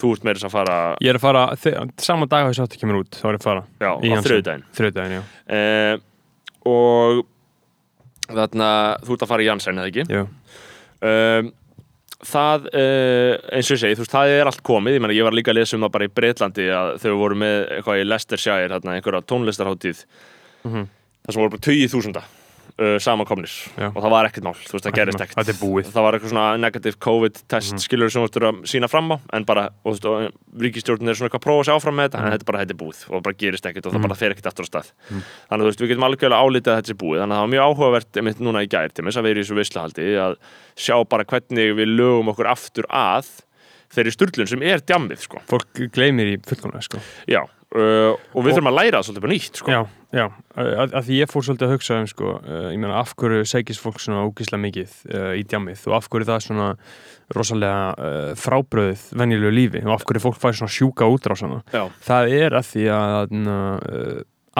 [0.01, 1.75] þú ert meira þess að fara Ég er að fara, þe-
[2.07, 3.63] sama dag að þessu átti kemur út, þá er ég að fara.
[3.81, 5.23] Já, í á þriðudaginn Þriðdæðin, já.
[5.61, 5.95] Uh,
[6.71, 7.23] og
[8.31, 8.69] þarna,
[9.07, 10.05] þú ert að fara í Janssen eða ekki?
[10.15, 10.27] Jú.
[11.11, 11.51] um,
[12.31, 14.97] það uh, eins og ég segi, þú veist, það er allt komið.
[14.99, 17.39] Ég, meni, ég var líka að lesa um það bara í Breitlandi að þau voru
[17.41, 20.03] með eitthvað í Leicestershire þarna, einhverja tónlistarháttíð
[20.69, 20.83] Mhm.
[21.25, 22.23] það sem voru bara 20.000
[22.81, 23.53] uh, samankomnir.
[23.77, 23.89] Já.
[23.93, 25.37] og það var ekkert mál, þú veist, það gerist ekkert.
[25.37, 27.83] Þetta er það var eitthvað svona negative COVID-test Mhm.
[27.85, 31.09] skilur sem þú veist að sína fram á en bara, og, þú veist, og ríkistjórnin
[31.09, 32.25] er svona eitthvað að prófa sig áfram með þetta, Mhm.
[32.27, 34.15] en þetta er bara, þetta er búið og það bara gerist ekkert og það bara
[34.15, 34.87] fer ekkert aftur á stað.
[35.11, 37.45] Þannig að þú veist, við getum alveg álítið að þetta er búið þannig að það
[37.45, 40.35] var mjög áhugavert einmitt núna í gær til þess að vera í þessu visslahaldi að
[40.77, 43.27] sjá bara hvernig við lögum okkur aftur að
[43.91, 45.41] þeirri sturlun sem er djammið, sko.
[45.51, 46.99] Fólk gleymir í fullkomlega, sko.
[47.27, 49.71] já, uh, og við Og- þurfum að læra það svolítið bara nýtt, sko.
[49.71, 50.27] Já, já,
[50.59, 53.47] að, að því ég fór svolítið að hugsa um sko, uh, ég meina af hverju
[53.49, 55.87] segist fólk svona ógíslega mikið uh, í djammið?
[55.91, 56.69] Og af hverju það er svona
[57.37, 59.85] rosalega uh, frábröðið venjulegu lífi?
[59.87, 61.63] Og af hverju fólk fær svona sjúka útrásana?
[61.75, 63.41] Já, það er að því að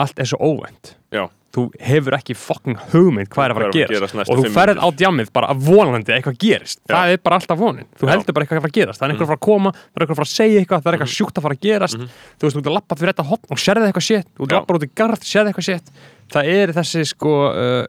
[0.01, 0.95] allt er svo óvænt.
[1.13, 4.15] Já, þú hefur ekki fucking hugmynd hvað er að fara að gerast.
[4.15, 6.79] næstu og þú fimm ferð á djammið bara að vonandi eitthvað gerist.
[6.87, 6.93] Já.
[6.95, 8.11] það er bara alltaf vonin, þú Já.
[8.13, 8.99] heldur bara eitthvað að fara að gerast.
[9.01, 10.81] Það er einhver að fara að koma, það er einhver að fara að segja eitthvað
[10.81, 11.01] það er Mhm.
[11.01, 11.97] eitthvað sjúkt að fara að gerast.
[11.97, 14.27] Þú veist, þú ert að lappa fyrir þetta hotn og sérði eitthvað shit.
[14.37, 15.91] Þú ert að lappa út í garð, sérði eitthvað shit.
[16.31, 17.85] Það er þessi sko uh,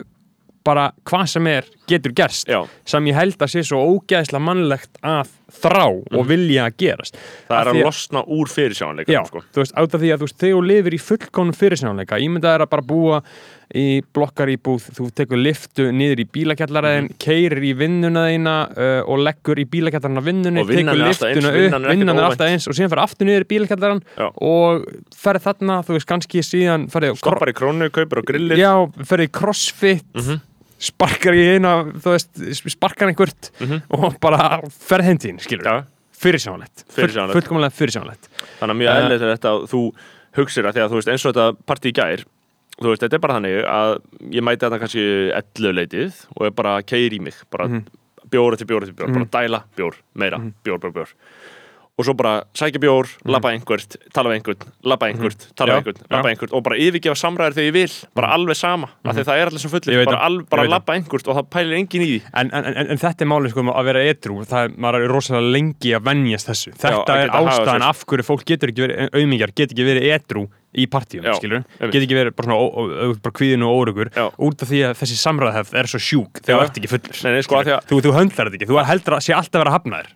[0.65, 4.99] bara hvað sem er getur gerst já sem ég held að sé svo ógeðslega mannlegt
[5.05, 5.85] að þrá
[6.17, 7.49] og vilja að gerast Mhm.
[7.49, 9.43] það er því að losna úr fyrirsjáanleika Já, sko.
[9.53, 12.55] þú veist, át af því að þú veist, þegar þú lifir í fullkonum fyrirsjónleika, ímyndað
[12.57, 13.19] er að bara búa
[13.75, 17.17] í blokkar í búð, þú tekur liftu niður í bílakjallaraðin, Mhm.
[17.19, 21.69] keirir í vinnuna þína uh, og leggur í bílakjallarana vinnunni, Og tekur eins, liftuna er
[21.69, 24.03] upp, vinnan er alltaf eins og síðan fer aftur niður í bílakjallaran
[24.41, 24.85] og
[25.17, 28.73] ferð þarna, þú veist, kannski síðan stoppar í krónu, kaupir á grillir Já,
[29.05, 30.41] ferð í crossfit Mhm.
[30.83, 32.43] Sparkar eina, þú veist
[32.75, 33.83] sparkar einhvert Mhm.
[33.95, 35.85] og bara ferð tíðin, skilur
[36.23, 37.35] fyrirsjónlegt, Fyrirsjáanlegt.
[37.39, 38.29] fullkomlega fyrirsjónlegt
[38.61, 38.99] þannig að mjög Eh.
[39.03, 39.81] eðlilegt er þetta að þú
[40.39, 42.25] hugsir að því að þú veist eins og þetta partí í gær
[42.83, 43.91] þú veist þetta er bara þannig að
[44.33, 47.85] ég mæti þetta kannski 11 leitið og er bara að keiri í mig bara Mhm.
[48.31, 51.09] bjór eftir bjór eftir bjór, bara dæla bjór meira, bjór, bjór, bjór
[51.99, 55.81] og svo bara sækja bjór, labba einhvert tala við einhvern, labba einhvert, tala Já, við
[55.83, 56.33] einhvern labba já.
[56.33, 59.51] einhvert og bara yfirgefa samræður þegar ég vil bara alveg sama, af því það er
[59.53, 62.19] allir sem fullir bara, al, bara labba einhvert og það pælir engin í því.
[62.33, 65.15] En, en, en, en þetta er málið sko að vera edru það er, maður er
[65.19, 66.75] rosalega lengi að venjast þessu.
[66.81, 70.47] Þetta að er ástæðan af hverju fólk getur ekki verið auðmingjar, getur ekki verið edru
[70.73, 74.25] í partíum, skilur getur ekki verið bara svona bara kvíðin og órugur Já.
[74.41, 77.19] út af því að þessi samræðhefð er svo sjúk þegar þú ert ekki fullur.
[77.27, 79.63] Nei, nei, sko, að- þú, þú höndlar þetta ekki, þú heldur að sé alltaf að
[79.67, 80.09] vera hafnaðir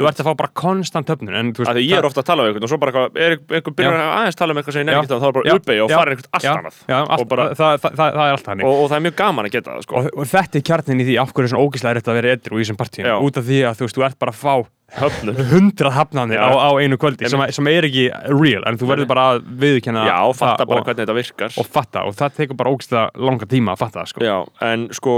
[0.00, 2.52] þú ert að fá bara konstant höfnun en, veist, ég er ofta að tala við
[2.54, 4.00] einhvern og svo bara eitthvað, er einhver byrjar Já.
[4.00, 5.00] að aðeins tala um eitthvað sem ég Já.
[5.00, 6.80] nefnir þá er bara uppeyja og fara einhvern allt annað.
[6.88, 9.44] Já, allt, bara, það, það, það, er allt hannig og, og það er mjög gaman
[9.50, 10.00] að geta það sko.
[10.00, 12.34] og, og þetta er kjarnin í því af hverju er svona ógíslega erfitt að vera
[12.36, 13.10] edru í þessum partíum.
[13.20, 14.54] Út af því að þú veist, þú ert bara að fá
[14.98, 19.26] hundrað hafnanir á, á einu kvöldi sem, sem er ekki real en þú verður bara
[19.34, 21.56] að viðurkenna já, og fatta bara og, hvernig þetta virkar.
[21.56, 24.24] og fatta og það tekur bara ógæslega langa tíma að fatta sko.
[24.26, 25.16] já, en sko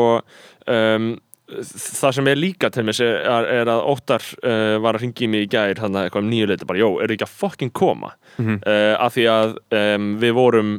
[0.69, 1.13] um,
[1.53, 5.47] það sem er líka til mér er, er að Óttar uh, var að ringi mig
[5.47, 8.15] í gær þannig að eitthvað um nýju leiti bara, jó, eru ekki að fucking koma?
[8.39, 8.61] Mhm.
[8.65, 10.77] uh, af því að um, við vorum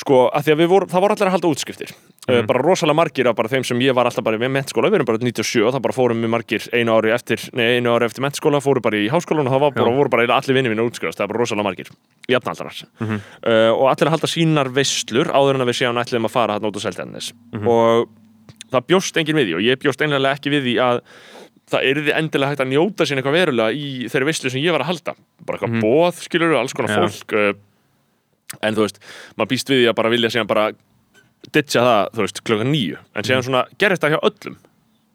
[0.00, 1.94] sko, af því að við vorum, það voru allir að halda útskriftir
[2.28, 2.46] Mhm.
[2.46, 5.06] bara rosalega margir af bara þeim sem ég var alltaf bara við mennskóla, við erum
[5.06, 8.22] bara 97 og það bara fórum við margir einu ári eftir, nei, einu ári eftir
[8.24, 9.96] mennskóla fóru bara í háskólan og það var bara, Já.
[9.98, 11.90] voru bara allir vinni mínu útskrifast, það var bara rosalega margir
[12.28, 13.20] jafnaldarar Mhm.
[13.44, 16.52] uh, og allir að halda sínar veislur áður en að við séum ætlum að fara
[16.54, 17.68] hann út á Seltjarnes Mhm.
[17.68, 18.08] og
[18.72, 21.00] það bjóst enginn við því og ég bjóst einlega ekki við því að
[21.70, 24.80] það yrði endilega hægt að njóta sín eitthvað verulega í þeirri veislu sem ég var
[24.80, 25.80] að halda bara eitthvað Mhm.
[25.82, 27.04] bóð, skilur alls konar Já.
[27.04, 27.52] fólk uh,
[28.62, 28.98] en þú veist,
[29.36, 30.72] maður býst við því að bara vilja síðan bara
[31.52, 33.46] ditcha það, þú veist, klokkan nýju en síðan Mhm.
[33.48, 34.56] svona gerist það hjá öllum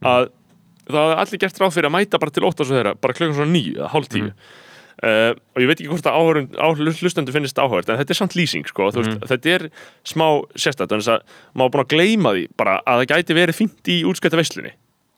[0.03, 0.29] að
[0.89, 3.13] það hafði allir gert ráð fyrir að mæta bara til ótt og svo þeirra, bara
[3.13, 4.33] klokkan svona nýju eða hálf tíu Mhm.
[4.99, 8.33] Uh, og ég veit ekki hvort að áhörund, áhlustendu finnist áhört en þetta er samt
[8.35, 9.27] lýsing sko, þú veist, Mhm.
[9.31, 9.69] þetta er
[10.03, 11.21] smá sérstætt en þess að
[11.55, 14.71] maður búin að gleyma því bara að það gæti verið fínt í útskætta veislunni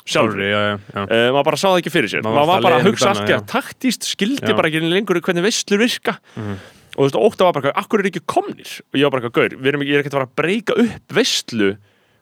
[0.06, 1.02] sjálfur já, já, já.
[1.02, 3.02] Uh, maður bara sá það ekki fyrir sér Maður maður var alltaf bara að hugsa
[3.02, 4.56] út allt annað, ekki taktíst skildi Já.
[4.56, 6.56] bara ekki lengur hvernig veistlur virka Mhm.
[6.92, 9.38] Og þú veist, ótt var bara, akkur er ekki komnir og ég var bara, eitthvað,
[9.40, 11.70] gaur, við erum ekki, ég er ekki að fara að breyka upp veistlu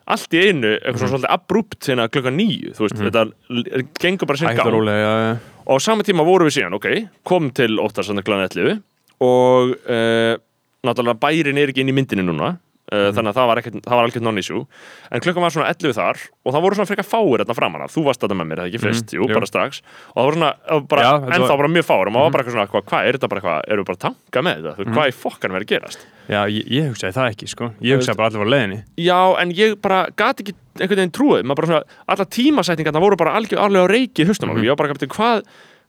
[0.09, 0.99] allt í einu eitthvað Mhm.
[0.99, 4.37] svona svolítið abrupt hérna klukkan nýju þú veist, þetta l- gengur bara
[4.73, 5.37] rólega já, já.
[5.67, 6.87] og á sama tíma vorum við síðan, ok,
[7.25, 8.81] komum til óttarsanna klæðan 11
[9.21, 10.37] og uh,
[10.85, 12.57] náttúrulega bærin er ekki inn í myndinni núna
[12.91, 14.61] uh, þannig að það var, ekkert, það var algjörn non-issue.
[15.09, 18.03] En klukkan var svona 11 þar og það voru svona frekar fáir þarna framan þú
[18.07, 19.33] varst þetta með mér, það ekki fyrst, jú, jú.
[19.35, 19.81] bara strax.
[20.13, 20.51] Og það voru svona,
[20.93, 23.01] bara, Já, ennþá var- bara mjög fáir og maður var bara eitthvað svona, hvað, hvað
[23.09, 25.51] er þetta bara eitthvað, erum við bara að tanka með þetta, mm hvað er fokkan
[25.55, 26.07] verið að gerast?
[26.29, 27.65] Já ég, ég hugsaði það ekki sko.
[27.81, 28.79] ég hugsaði bara allir var leiðinni.
[29.01, 33.17] Já, en ég bara gati ekki einhvern veginn trúið, maður bara svona alla tímasetningarna voru
[33.17, 33.93] bara algjör alveg á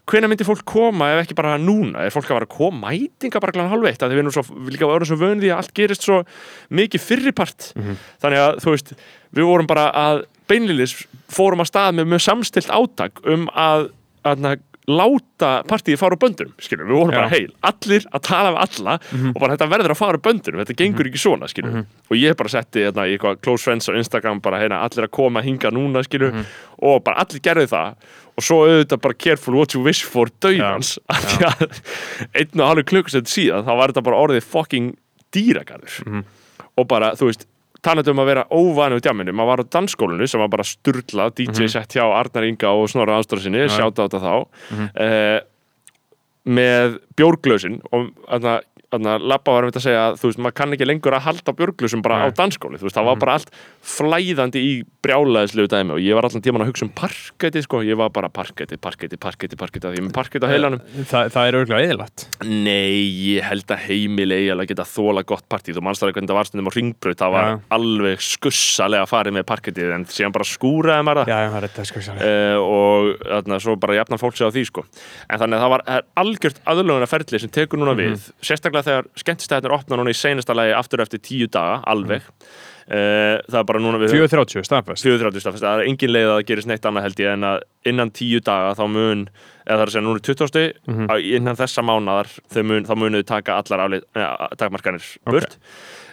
[0.07, 1.35] reiki í haustum mm ég var bara kaptið hvað hvenær myndi fólk koma ef ekki
[1.35, 2.05] bara núna?
[2.05, 4.03] Er fólk að vera að koma mætinga bara glan halv eitt?
[4.03, 6.25] Að við erum svo, líka erum svo vön því að allt gerist svo
[6.71, 7.73] mikið fyrripart.
[8.21, 8.93] Þannig að þú veist,
[9.31, 13.91] við vorum bara að beinlilis fórum að stað með mjög samstilt átak um að,
[14.25, 17.19] að láta partíið fara á böndunum skilur, við vorum Já.
[17.21, 18.97] bara heil, allir að tala við alla
[19.31, 22.37] og bara þetta verður að fara á böndunum þetta gengur ekki svona, skilur og ég
[22.39, 25.71] bara setti hérna, í eitthvað close friends á Instagram bara hérna, allir að koma hinga
[25.75, 26.43] núna, skilur
[26.81, 27.95] og bara allir gerðu það.
[28.39, 31.65] Og svo auðvitað bara careful what you wish for dauðans af því að
[32.41, 34.95] einn og halvu klukkustund síðan þá var þetta bara orðið fucking
[35.35, 36.23] dýragarður.
[36.79, 37.45] Og bara, þú veist
[37.83, 41.31] talandi um að vera óvanu í djáminu maður var á dansskólinu sem var bara sturla
[41.35, 44.35] DJ sett hjá Arnar Inga og Snorra Ástóra sinni sjáta á þetta þá.
[45.05, 45.39] Eh,
[46.51, 48.11] með bjórglösin og
[48.97, 52.03] að Labba var um þetta að segja að maður kann ekki lengur að halda björglusum
[52.05, 52.37] bara á Nei.
[52.39, 53.51] dansskóli þú veist, það var bara allt
[53.87, 54.73] flæðandi í
[55.05, 58.29] brjálæðislegu dæmi og ég var allan tíman að hugsa um parketti sko, ég var bara
[58.33, 60.81] parketti, parketti, parketti, parketti því ég er með parketti á heilanum.
[61.09, 63.01] Þa, það er örgulega eðilagt Nei,
[63.31, 65.75] ég held að heimil eiginlega geta þóla gott partí.
[65.77, 67.55] Þú mannstæður hvernig það var stundum á ringbraut það var Já.
[67.77, 71.31] alveg skussalega farið með parkettið en síðan bara skúraði maður það.
[72.21, 73.01] Uh, og
[73.31, 73.59] þarna,
[78.81, 83.59] sérstaklega þegar skemmtistæðnir opna núna í seinasta lagi aftur eftir tíu daga, alveg uh, það
[83.61, 86.71] er bara núna við 4.30, staðfest 430 staðfest, það er engin leið að það gerist
[86.71, 87.61] neitt annað held ég en að
[87.93, 89.25] innan tíu daga þá mun,
[89.67, 90.75] eða það er að segja núna 20.
[90.91, 91.07] Mhm.
[91.15, 95.59] að innan þessa mánadar þau mun, þá munuðu taka allar aflið, ja, takmarkanir burt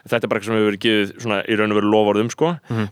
[0.08, 2.54] þetta er bara eitthvað sem hefur verið gefið svona í raun og veru lofórðum sko
[2.70, 2.88] Mhm.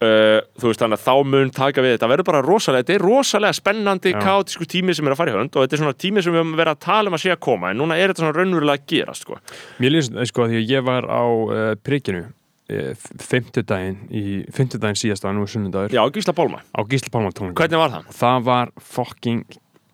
[0.00, 3.02] Uh, þú veist þannig að þá mun taka við þetta verður bara rosalega, þetta er
[3.04, 4.20] rosalega spennandi Já.
[4.24, 6.40] kaotísku tími sem er að fara í hönd og þetta er svona tími sem við
[6.40, 8.80] höfum verið að tala um að sé að koma en núna er þetta svona raunverulega
[8.80, 9.36] að gerast sko.
[9.84, 14.24] Mér lýst, sko, því að ég var á uh, prikinu uh, fimmtudaginn í
[14.56, 18.10] fimmtudaginn síðasta, nú er sunnudagur Já, Gísla Pálma, á Gísla Pálma tónleikum hvernig var það?
[18.22, 19.44] það var fucking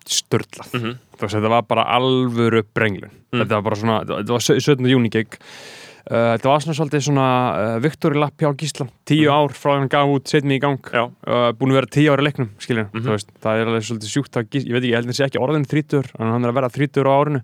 [0.07, 3.41] störtlað þú veist, þetta var bara alvöru brenglun Mm.
[3.43, 4.85] þetta var bara svona, þetta var 17.
[4.87, 5.39] júni uh,
[6.07, 8.85] þetta var svona svolítið svona uh, Viktori Lapp hjá Gísla.
[9.07, 10.79] Tíu ár frá hann gaf út, setjum í gang.
[10.93, 13.03] Uh, búin að vera tíu ári leiknum skilur, Mhm.
[13.03, 15.11] þú veist, það er alveg svolítið sjúkt að Gísla, ég veit ekki, ég held að
[15.11, 17.43] það sé ekki orðin þrítur en hann er að vera þrítur á árinu.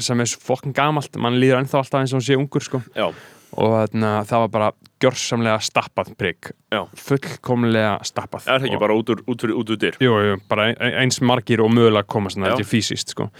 [0.00, 2.80] Sem er fokkin gamalt, mann líður ennþá alltaf eins og hann sé ungur sko.
[2.96, 3.10] Já,
[3.52, 4.68] og þarna, það var bara
[5.02, 6.52] gjörsamlega stappað prigg,
[6.96, 9.96] fullkomlega stappað Er það ekki Og- bara út úr, út úr, út úr dyr?
[10.00, 13.30] Jú, jú, bara ein- eins margir og mögulega komast þetta er fysiskt sko.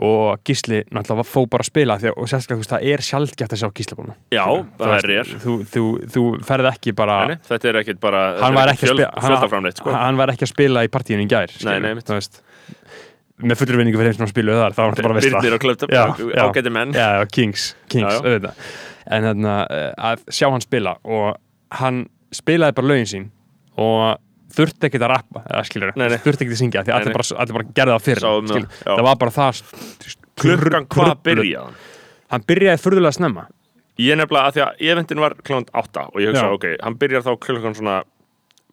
[0.00, 3.60] og Gísli náttúrulega fó bara að spila því, að- og sérstaklega það er sjálfgæft að
[3.60, 4.46] sjá Gísla búinu Já,
[4.78, 8.54] það er rér þú, þú, þú ferð ekki bara Nei, Þetta er ekkit bara hann
[8.54, 9.10] var ekki, að spila,
[9.52, 9.92] hann, sko.
[9.92, 12.06] hann var ekki að spila í partíinu í gær skilur, nei, mitt.
[13.42, 15.60] með fullur vinningu fyrir þeim sem spiluðu þar það var náttúrulega bara veist Byrnir og
[15.60, 16.42] klöpt Já, já.
[16.48, 18.54] ágæti menn já, Kings, Kings auðvitað.
[19.06, 21.36] En þarna, eh, að sjá hann spila og
[21.80, 23.30] hann spilaði bara lögin sín
[23.76, 24.18] og
[24.52, 26.18] þurfti ekkert að rappa skilur, Nei, nei.
[26.20, 28.68] þurfti ekkert að syngja því allir bara, bara gerði það fyrir skilur.
[28.84, 29.62] það, var bara það
[30.42, 31.74] Klukkan hvað byrjaði hann?
[32.32, 33.46] hann byrjaði furðulega snemma
[34.00, 36.52] Ég nefnilega að því að eventin var klukkan 8 og ég hugsa, Já.
[36.56, 37.96] ok, hann byrjar þá klukkan svona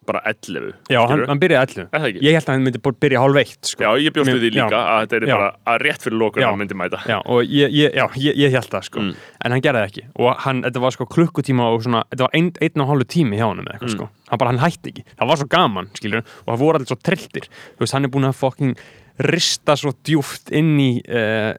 [0.09, 2.23] bara 11 já, hann, hann byrjaði allu Er það ekki?
[2.27, 3.83] ég held að hann myndi byrja hálf eitt sko.
[3.85, 4.55] Já, ég bjóst við því Já.
[4.59, 5.35] líka að þetta er Já.
[5.37, 6.47] bara að rétt fyrir lókur Já.
[6.49, 7.17] hann myndi mæta Já,
[7.59, 9.13] ég, ég, já, ég, ég held það sko Mm.
[9.45, 12.51] en hann gerði ekki og hann, þetta var sko klukkutíma og svona, þetta var ein,
[12.61, 13.97] einn og hálfu tími hjá hann eða eitthvað Mm.
[13.97, 16.89] sko, hann bara, hann hætti ekki það var svo gaman, skilur, og það voru allir
[16.91, 18.75] svo trilltir þú veist, hann er búin að fokking
[19.19, 21.53] rista svo djúft inn í uh,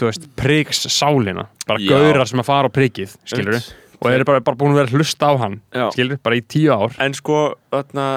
[0.00, 1.90] þú veist, prigs sálina bara Já.
[1.92, 3.74] gaurar sem að fara á prigið skilur, Einmitt.
[4.00, 5.60] Og þeir eru bara, bara búin að vera að hlusta á hann
[5.92, 6.96] skilur, bara í tíu ár.
[6.98, 8.08] En sko, þarna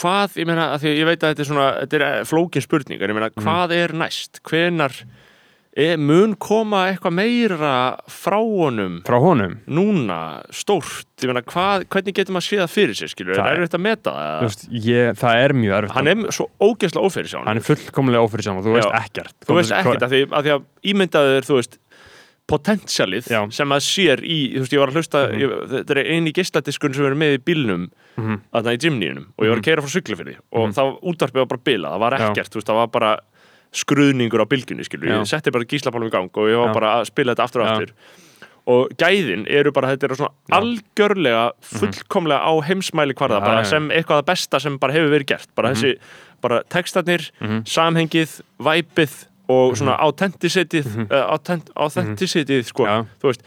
[0.00, 2.62] hvað, ég meina, að því að ég veit að þetta er svona þetta er flókin
[2.62, 3.20] spurning, en ég Mhm.
[3.20, 4.40] meina, hvað er næst?
[4.46, 4.94] Hvenar
[5.76, 9.00] er, mun koma eitthvað meira frá honum?
[9.06, 9.58] Frá honum?
[9.70, 13.58] Núna, stórt ég meina, hvað, hvernig getur maður séð það fyrir sér skilur, Það er-
[13.60, 14.40] er þetta að meta það?
[14.46, 18.24] Veist, ég, það er mjög erfitt hann er svo ógeðslega ófyrir sjá hann er fullkomlega
[18.26, 19.34] ófyrir saman, þú veist ekkert.
[19.46, 20.62] Þú veist ekkert, að því að, því að
[20.94, 21.78] ímyndaður þú veist,
[22.50, 23.40] potentialið Já.
[23.54, 25.40] sem að sér í, þú veist, ég var að hlusta Mhm.
[25.40, 28.40] ég, þetta er eini geisladiskun sem er með í bílnum Mhm.
[28.52, 30.74] þarna í gymníunum og ég var að keira frá Siglufirði og Mhm.
[30.74, 33.18] þá útvarpið var bara bila, það var ekkert þú veist, það var bara
[33.72, 35.20] skruðningur á bylgjunni skilur, Já.
[35.22, 36.74] ég setti bara gíslapálum í gang og ég var Já.
[36.74, 37.92] bara að spila þetta aftur og aftur
[38.66, 40.58] og gæðin eru bara, þetta er svona Já.
[40.60, 45.26] algjörlega fullkomlega á heimsmæli kvarða, Já, bara sem eitthvað það besta sem bara hefur verið
[45.26, 45.96] gert, bara þessi
[46.42, 47.62] bara textarnir, Mhm.
[47.64, 51.08] samhengið væpið og svona authenticitið Mhm.
[51.10, 53.04] uh, authent, authenticitið sko, Já.
[53.20, 53.42] þú veist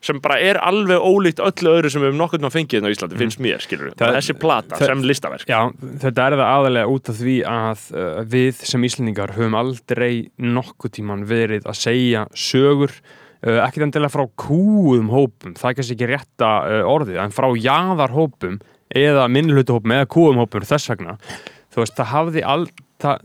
[0.00, 2.94] sem bara er alveg ólíkt öllu öðru sem við höfum nokkurn að fengið hérna á
[2.94, 3.96] Íslandi, finnst mér, skilur Mhm.
[3.98, 5.60] Það- þessi plata það- sem listaverk Já,
[5.98, 10.90] þetta er það aðalega út af því að uh, við sem Íslendingar höfum aldrei nokkuð
[11.00, 12.92] tíman verið að segja sögur
[13.42, 17.48] uh, ekkert endilega frá kúum hópum það er kannski ekki rétta uh, orðið en frá
[17.58, 18.60] jaðar hópum
[18.94, 21.18] eða minnlutu hópum eða kúum hópum þess vegna
[21.74, 23.20] þú veist, það hafði al, það,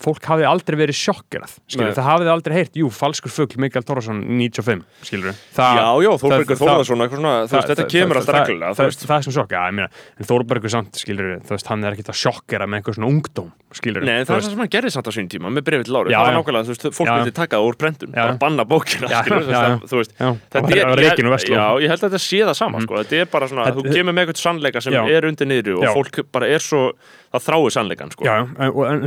[0.00, 1.96] fólk hafði aldrei verið sjokkerað skilur, Nei.
[1.98, 6.62] það hafði aldrei heyrt, jú, falskur fugl Mikael Torfason 95, skilur Já, já, Þórbergur það-
[6.64, 9.04] Þórðarsson eitthvað svona, þú veist, þetta kemur alltaf reglulega, þú það, veist.
[9.04, 11.92] það er svona sjokk, já, ég meina en Þórbergur samt, skilur, þú veist, hann er
[11.98, 14.90] ekkert að sjokkera með einhver svona ungdóm, skilur Nei, það er það sem hann gerði
[14.96, 17.34] samt á sín tíma með brefið til Láru, það var nákvæmlega, þú veist, fólk vildi
[17.36, 19.44] taka það úr brendun, bara banna bókina, skilur,
[19.84, 20.12] þú veist,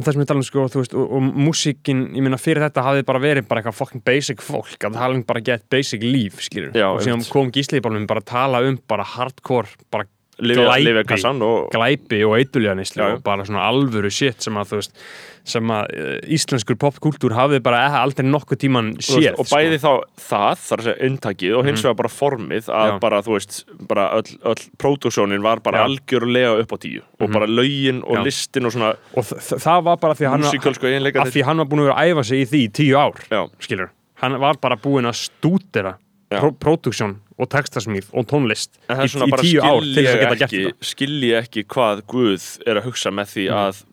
[0.04, 1.12] Það það og það en, og- það sem ég tala um sko, þú veist, og,
[1.12, 4.94] og músíkin, ég meina fyrir þetta hafði bara verið bara eitthvað fucking basic fólk að
[5.00, 8.20] tala um bara get basic líf, skilur Já, og síðan kom Gísli í bálum bara
[8.24, 10.06] að tala um bara hardcore, bara
[10.42, 10.88] Lifja, glæpi.
[10.88, 13.04] lifja kassan og, glæpi og já.
[13.14, 14.96] og bara svona alvöru shit sem að þú veist
[15.44, 19.90] sem að uh, íslenskur popkultúr hafði bara e- aldrei nokkuð tíman séð og bæði þá
[20.18, 22.96] það, þar að segja inntakið og hins vegar bara formið að Já.
[23.04, 23.58] bara, þú veist,
[23.90, 25.90] bara öll, öll pródúsjónin var bara Já.
[25.90, 28.24] algjörlega upp á tíu og bara lögin og Já.
[28.30, 31.84] listin og svona og það var bara því hann, músikalsku að því hann var búin
[31.84, 33.92] að vera að æfa sig í því í tíu ár Já, skilur,
[34.24, 35.98] hann var bara búin að stúdera
[36.42, 40.36] Pródúksjón og textasmíð og tónlist það í, er í tíu ár til þess að geta
[40.44, 43.84] gert þetta skilji ekki hvað Guð er að hugsa með því að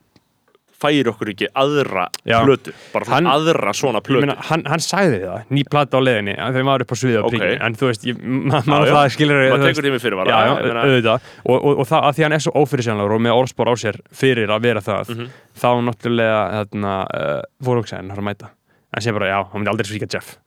[0.81, 2.39] færi okkur ekki aðra Já.
[2.41, 6.01] plötu, bara svona Hann- aðra svona plötu meina, hann, hann sagði það, ný plata á
[6.01, 7.33] leiðinni þegar maður var upp á sviðið á Ok.
[7.35, 8.95] príkinu en þú veist, ég- ma- Já, maður já.
[8.97, 10.39] það skilur maður tekur tími fyrir já,
[10.81, 13.75] auðvitað og, og, og það að því hann er svo ófyrirsjánlegur og með orðspor á
[13.77, 15.29] sér fyrir að vera það Mhm.
[15.61, 18.49] þá náttúrulega uh, fór hugsa henn að mæta
[18.97, 20.39] en sem bara, já, hann myndi aldrei svíka Jeff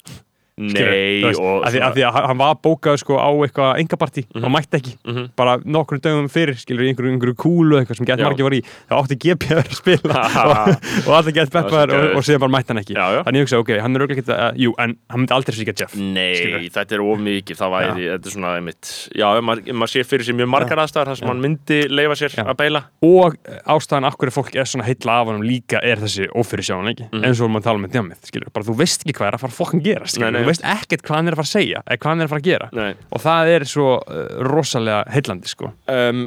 [0.54, 4.24] Nei, veist, og að, því, að því að hann var bókað sko á eitthvað engapartí
[4.38, 4.92] og mætti ekki.
[5.08, 5.24] Mhm.
[5.36, 9.00] bara nokkrum dögum fyrir, skilur, einhverju, einhverju kúlu eitthvað sem gett margir var í, það
[9.02, 10.22] átti GP að að spila.
[10.54, 12.94] Og, og allir gett Það svo og, og síðan bara mætti hann ekki.
[12.98, 13.20] Já, já.
[13.26, 15.74] þannig ég hugsa, ok, hann er auðvitað ekki að, jú, en hann myndi aldrei svíka
[15.82, 16.70] Jeff Nei, Skilurðu.
[16.78, 20.28] þetta er of mikið, það væri, þetta er svona einmitt, já, maður, maður sé fyrir
[20.28, 22.44] sér mjög margar aðstæðar þar sem hann myndi leifa sér Já.
[22.46, 26.02] að beila og eh, ástæðan af hverju fólk er svona heilla af honum líka er
[26.04, 27.24] þessi ófyrirsjáðanleiki Mhm.
[27.30, 29.54] eins og maður tala með djamið, skilur, bara þú veist ekki hvað er að fara
[29.54, 30.43] að fokkin gera, skilur.
[30.44, 32.34] Þú veist ekkert hvað hann er að fara að segja, eða hvað hann er að
[32.34, 32.70] fara að gera.
[32.74, 32.92] Nei.
[33.10, 35.72] og það er svo uh, rosalega heillandi, sko.
[35.94, 36.26] Um,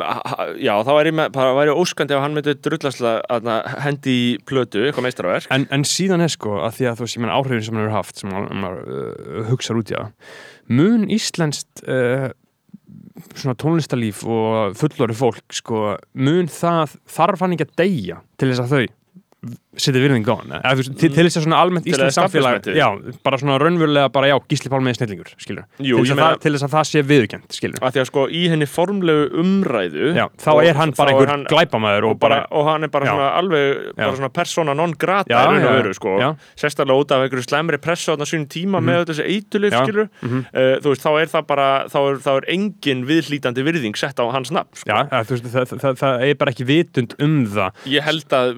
[0.62, 1.14] já, þá væri,
[1.60, 6.32] væri óskandi ef hann myndi drullaslega hendi í plötu, eitthvað meistarverk en, en síðan er
[6.32, 9.46] sko, að því að þú veist, ég áhrifin sem hann hefur haft, sem hann uh,
[9.50, 10.34] hugsar út í það,
[10.80, 12.28] mun íslenskt uh,
[13.36, 18.64] svona tónlistarlíf og fullori fólk, sko, mun það þarf hann ekki að deyja til þess
[18.64, 18.86] að þau
[19.76, 22.86] setja þú veist, til, þess að svona almennt íslensk samfélag já,
[23.26, 26.40] bara svona raunverulega bara já, Gísli Pálmi er snillingur skilur, Jú, til, þess meina- það,
[26.44, 30.12] til þess að það sé viðurkent skilur, að því að sko í henni formlegu umræðu
[30.16, 33.12] já, þá er hann bara einhver hann- glæpamaður og, bara, og hann er bara Já.
[33.14, 36.16] svona alveg bara svona persona non grata sko.
[36.56, 40.44] sérstaklega út af einhverju slæmri pressu á þessum tíma með öll þessi eitulif skilur mhm.
[40.52, 44.18] uh, þú veist þá er það bara þá er, þá er engin viðlítandi virðing sett
[44.20, 44.96] á hans nafn sko.
[45.96, 47.82] það, er bara ekki vitund um það.
[47.90, 48.54] Ég held að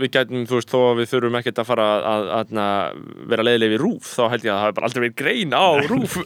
[1.08, 4.22] við að þurfum ekkert að fara að, að, að, að vera leiðileg við rúf þá
[4.34, 6.16] held ég að það hafi bara aldrei verið grein á rúf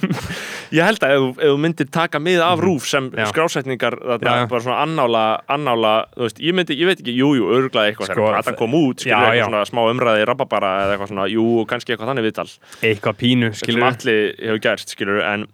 [0.76, 3.20] ég held að ef, ef þú myndir taka mið af rúf sem Mhm.
[3.22, 3.26] Já.
[3.30, 4.46] skrásetningar þarna, Já, já.
[4.50, 8.14] bara svona annála, annála veist, ég myndi, ég veit ekki, jú, jú, örglaði eitthvað Sko,
[8.18, 9.44] þegar platan kom út, skilur Já, eitthvað já.
[9.46, 12.48] svona smá umræði rababara eða eitthvað svona, jú, kannski eitthvað þannig viðtal
[12.90, 15.46] eitthvað pínu, sem skilur allir hefur gert, skilur en,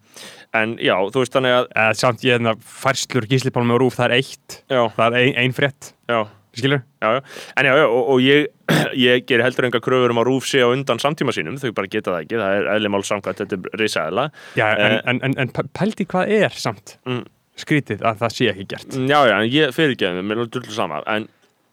[0.62, 4.08] en já, þú veist þannig að samt ég hérna færslur Gísli Pálmi og Rúf, það
[4.11, 6.22] er eitt já, það er ein, ein frétt, já,
[6.56, 7.20] skilur já, já.
[7.56, 8.46] en já, já, og, og ég
[9.08, 11.90] ég ger heldur enga kröfur um að rúf sé á undan samtíma sínum, þau bara
[11.92, 14.26] geta það ekki það er eðli mál samkvæmt, þetta er risaðla
[14.58, 15.00] já, en, Eh.
[15.12, 17.22] en, en, en pældi hvað er samt Mm.
[17.56, 20.72] skrítið að það sé ekki gert já, já, en ég fyrirgeði mig, mér er dullu
[20.74, 21.28] sama en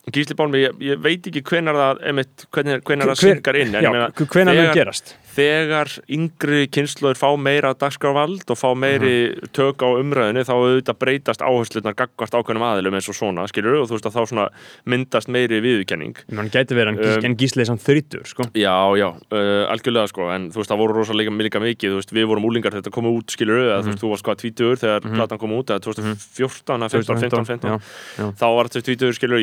[0.10, 3.84] Gísli Bálmi, ég, ég veit ekki hvenar það, einmitt, hvernig, hvenar það syngar inn en
[3.84, 8.70] já, ég meina, hvenær mun þegar- gerast þegar yngri kynnslóður fá meira dagskrárvald og fá
[8.78, 9.52] meiri Mhm.
[9.54, 13.88] tök á umræðinu þá auðvitað breytast áherslunar gaggvart ákveðnum aðilum eins og svona, skilur og
[13.90, 14.48] þú veist að þá svona
[14.86, 16.16] myndast meiri viðurkenning.
[16.32, 18.44] Mann gæti verið Um, en Gísli er samt þrítur sko.
[18.54, 22.12] Já, já, uh, algjörlega sko en þú veist, það voru rosalega líka mikið þú veist,
[22.12, 25.02] við vorum úlingar þetta kom út, skilur eða þú veist, þú varst hvað tvítur þegar
[25.02, 27.80] platan kom út eða 2014, eða 15, 15, 15 já,
[28.18, 28.32] já.
[28.34, 29.40] þá var þetta tvítur, skilur,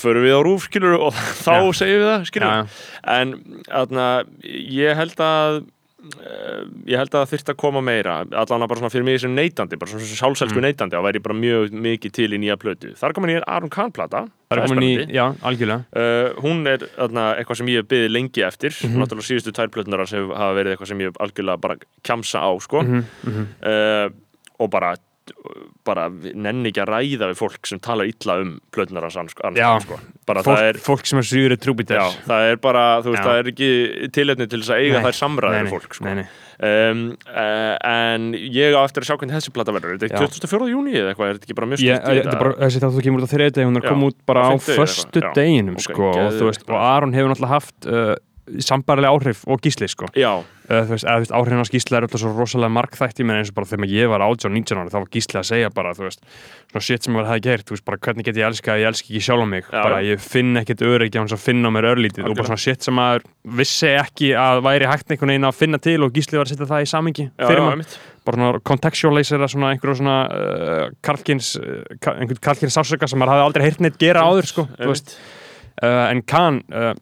[0.00, 1.12] förum við á rúf, skilur og
[1.44, 1.72] þá Já.
[1.80, 2.66] segjum við það, skilur Já,
[3.20, 3.34] en
[3.82, 4.10] aðna,
[4.44, 5.62] ég held að
[6.06, 9.20] uh, ég held að það þyrfti að koma meira allan að bara svona fyrir mig
[9.22, 10.66] sem neytandi bara svona sálselsku Mm.
[10.68, 12.92] neytandi, þá væri ég bara mjög mikið til í nýja plötu.
[12.98, 15.16] Þar komin ég er Aron Kahn plata það er komin spennandi.
[15.16, 19.00] já, algjörlega Uh, hún er aðna, eitthvað sem ég hef byggðið lengi eftir Mhm.
[19.02, 22.50] náttúrulega síðustu tvær plötunar sem hafa verið eitthvað sem ég hef algjörlega bara kjamsa á
[22.62, 22.82] sko.
[22.82, 23.46] Mhm, mhm.
[23.66, 24.08] uh,
[24.60, 24.94] og bara
[25.86, 29.98] bara nenni ekki að ræða við fólk sem tala illa um plötunar hans sko.
[30.26, 33.22] bara fólk, það er fólk sem er sýri trúbítar Já, það er bara, þú veist,
[33.22, 33.28] Já.
[33.28, 33.70] það er ekki
[34.16, 36.06] tilefni til þess að eiga Nei, þær nei, fólk, sko.
[36.06, 36.26] nei, nei.
[36.56, 40.70] Um, uh, en ég á eftir að sjá hvernig þessi plata verður, þetta er 24.
[40.72, 43.66] júni eða eitthvað, er þetta ekki bara mjög bara, þessi þáttu kemur út á þriðið
[43.68, 45.26] hún er Já, kom út bara á já.
[45.36, 48.14] deginum sko, og Aron hefur náttúrulega haft uh,
[48.62, 50.06] sambarlega áhrif og gísli sko.
[50.66, 53.52] Uh, veist, eða, þú veist, áhrifin hans gísli er alltaf svo rosalega markþætti menn eins
[53.52, 55.92] og bara þegar ég var 18 og 19 ára þá var gísli að segja bara,
[55.94, 56.24] veist,
[56.72, 59.22] svona shit sem ég hafði gert, bara hvernig get ég elska að ég elski ekki
[59.28, 60.08] sjálf á mig, Já, bara já.
[60.10, 62.26] ég finn ekkert öryggi á hans að finna á mér örlítið.
[62.26, 63.22] Og bara svona shit sem að
[63.60, 66.70] vissi ekki að væri hægt einhvern veginn að finna til og gísli var að setja
[66.74, 67.96] það í samingi já, fyrir einmitt.
[68.26, 73.36] bara svona contextualisera svona einhverju svona uh, karlkins, uh, ka- einhvern karlkins sásöka sem maður
[73.36, 76.92] hafði aldrei heyrt neitt gera áður sko, uh, en Khan uh,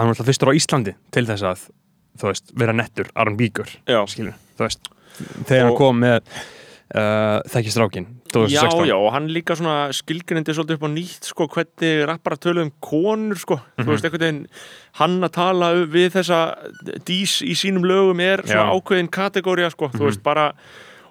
[0.00, 1.66] hann var alltaf fyrstur á Íslandi til þess að,
[2.20, 4.90] þú veist, vera nettur Aron Bíkur, Já, skilur þú veist,
[5.46, 6.20] þegar hann Og- kom með
[6.90, 11.46] uh, þekkistrákin já, 2016 já, og hann líka svona skilgrindi svolítið upp á nýtt, sko,
[11.50, 13.84] hvernig rappara tölu um konur, sko, Mhm.
[13.86, 14.46] þú veist, veginn
[15.00, 16.40] hann að tala við þessa
[17.06, 18.74] dís í sínum lögum er svona Já.
[18.74, 19.98] ákveðin kategória, sko, Mhm.
[19.98, 20.52] þú veist, bara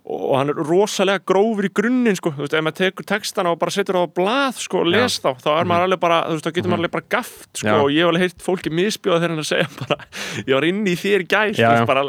[0.10, 3.60] og hann er rosalega grófur í grunninn sko, þú veist, ef maður tekur textana og
[3.62, 6.38] bara setur það á blað, sko, og les þá, þá er maður alveg bara, þú
[6.38, 7.70] veist, þá getur maður alveg bara gaft, sko, Mhm.
[7.70, 7.84] Já.
[7.84, 9.98] og ég hef alveg heyrt fólki misbjóða þegar hann að segja bara,
[10.48, 12.04] ég var inni í þér í gæs, Já, þú veist, bara,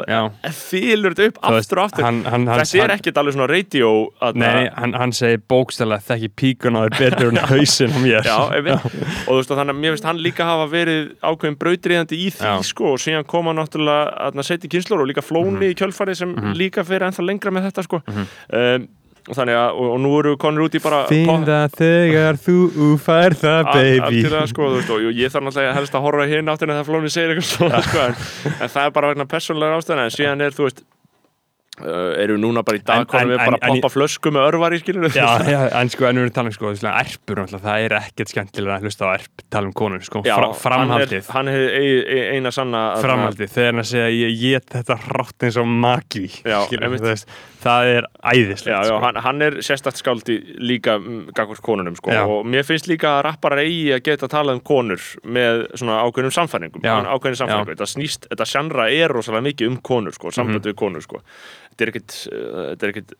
[0.49, 3.35] þýlur þetta upp veist, aftur og aftur, hann, hann, hann, þetta er hann, ekkert alveg
[3.37, 3.91] svona radio,
[4.21, 8.23] að, Nei, hann, hann segir bókstælega þekki píkun á þér betur en hausinn á mér.
[8.25, 8.85] Já, einmitt.
[9.27, 12.29] og þú veist að þannig að mér finnst hann líka hafa verið ákveðin brautriðandi í
[12.33, 16.35] því sko og síðan koma náttúrulega að setja kynslur og líka flóni í kjölfarið sem
[16.57, 18.87] líka fyrir ennþá lengra með þetta sko um,
[19.29, 22.87] og þannig að, og, og nú eru konur út í bara Finn það þegar þú
[23.05, 26.49] fær það, baby algjörlega, sko, þú veist, og ég þarf náttúrulega helst að horfa hinn
[26.55, 28.17] áttina þegar flóni segir eitthvað svona sko, en,
[28.57, 30.81] en það er bara vegna persónulega ástæðina en síðan er, þú veist
[31.81, 34.33] uh, við núna bara í dag En- konum en- við bara en- að poppa flösku
[34.33, 37.41] með örvar í skilur Já, já, en sko, en við erum talað um sko, erpur,
[37.41, 40.49] náttúrulega, það er ekkert skemmtilega að hlusta á erp, tala um konur, sko, Já, Fra,
[40.65, 44.99] framhaldið, hann er ein, ein, eina sanna framhaldið, þegar hann að segja ég get þetta
[45.07, 46.27] hrátt eins og magi,
[47.61, 48.99] Það er æðislegt, Já, já, sko.
[49.03, 52.23] hann, hann er sérstakt skáldi líka mm, gagvart konunum sko Já.
[52.25, 55.99] og mér finnst líka að rapparar eigi að geta að tala um konur með svona
[56.07, 60.57] ákveðnum samfæringum ákveðnum samfæringum, þetta snýst, þetta sjandra er rosalega mikið um konur sko, samband
[60.61, 60.71] Mhm.
[60.71, 61.21] við konur sko
[61.85, 61.91] er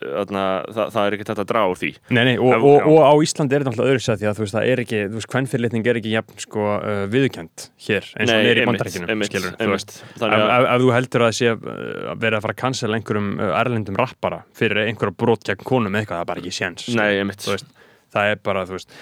[0.02, 1.92] þarna, það, það er ekkit þetta að draga úr því.
[2.12, 4.56] Nei, nei, og, og, og á Íslandi er þetta alltaf öðru því að þú veist,
[4.58, 8.32] það er ekki, þú veist, hvernfyrirlitning er ekki jafn, sko, uh, viðurkend hér, eins og
[8.32, 11.84] Nei, er í bandarækjunum, skilur, þú veist, ef, þú heldur að það sé uh,
[12.14, 16.00] að vera að fara að cancela einhverjum uh, erlendum rappara fyrir einhverja brot gegn konum
[16.00, 17.68] eitthvað, það er bara ekki séns
[18.12, 18.98] það er bara, þú veist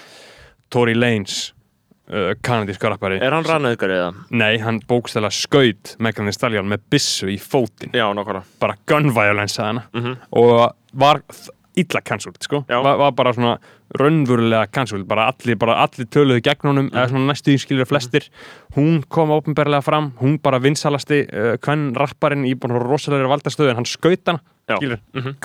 [0.70, 1.50] Tory Lanez
[2.12, 3.20] uh, kanadísku rappari.
[3.22, 4.10] Er hann rannaðugar eða?
[4.30, 7.92] Nei, hann bókstæla skaut Megan Thee Stallion með byssu í fótinn.
[7.94, 9.82] Já, nokkara bara gun violence að hana.
[9.94, 10.16] Mhm.
[10.32, 11.22] og var
[11.76, 13.58] illa cancelled sko, var, var bara svona
[13.96, 16.96] raunverulega cancelled, bara allir, allir töluðu gegn honum, Mhm.
[16.98, 18.26] eða svona næstu skilur flestir,
[18.76, 20.12] hún kom ópenbarlega fram.
[20.20, 24.24] Hún bara vinsalasti uh, hvern rapparinn í bara rosalega valdastöðu en hann skaut
[25.14, 25.38] Mhm.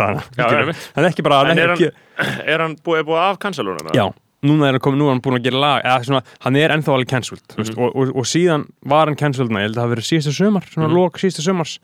[0.00, 0.60] að hana, Já, skilur?
[0.60, 0.90] einmitt.
[0.94, 3.90] hann er ekki bara, hann er er hann, ekki er hann búið, búið af kansalunum?
[3.92, 4.12] já,
[4.44, 6.74] núna er hann komið, nú er hann búin að gera lag eða svona, hann er
[6.76, 7.78] ennþá alveg cancelled mm Mhm.
[7.80, 10.64] og, og, og síðan var hann cancelled ég held að það hafi verið síðasta sumar,
[10.70, 10.96] svona Mhm.
[11.00, 11.78] lók síðasta sumars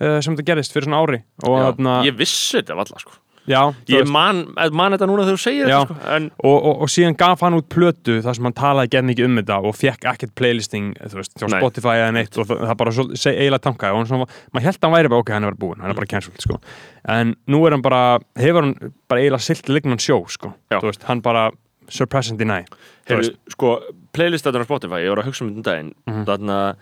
[0.00, 3.12] uh, sem þetta gerðist fyrir svona ári og, þarna, Ég vissi þetta valla sko
[3.48, 4.42] já, Ég man,
[4.76, 5.78] man þetta núna þegar þú segir Já.
[5.80, 8.90] þetta sko En og, og, og síðan gaf hann út plötu þar sem hann talaði
[8.92, 11.56] gett mikið um þetta og fekk ekkert playlisting veist, hjá Nei.
[11.60, 14.84] Spotify eða neitt og það, bara svo, seg, eiginlega tankaði og svona, maður held að
[14.84, 16.60] hann væri bara ok, hann er bara búinn, hann er bara cancelled sko.
[17.08, 18.02] en nú er hann bara,
[18.36, 20.52] hefur hann bara eiginlega silt lignan sjó sko.
[20.70, 21.50] Veist, hann bara
[21.88, 22.64] surpass and deny
[23.08, 23.36] veist.
[23.50, 23.78] sko,
[24.12, 26.24] playlistatur á Spotify, ég var að hugsa um þetta um daginn Mhm.
[26.26, 26.76] þannig að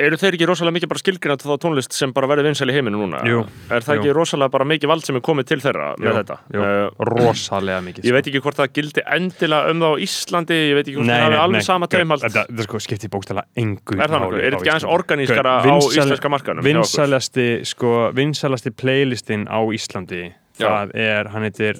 [0.00, 2.96] eru þeir ekki rosalega mikið bara skilgrinat þá tónlist sem bara verður vinsæl í heiminu
[3.02, 3.18] núna?
[3.28, 4.00] Jú, Er það jú.
[4.00, 6.36] ekki rosalega bara mikið vald sem er komið til þeirra með Jú, þetta?
[6.54, 6.62] jú.
[6.62, 8.08] Uh, rosalega mikið sko.
[8.08, 11.06] ég veit ekki hvort það gildi endilega um það á Íslandi ég veit ekki hvort
[11.12, 14.40] Nei, það nei, alveg sama taumhald þetta, þetta sko skiptir bókstæla engu Er það máli
[14.40, 16.64] Er þetta ekki aðeins organískara á íslenska markanum?
[16.64, 21.76] vinsælasti sko, vinsælasti playlistin á Íslandi það er, hann heitir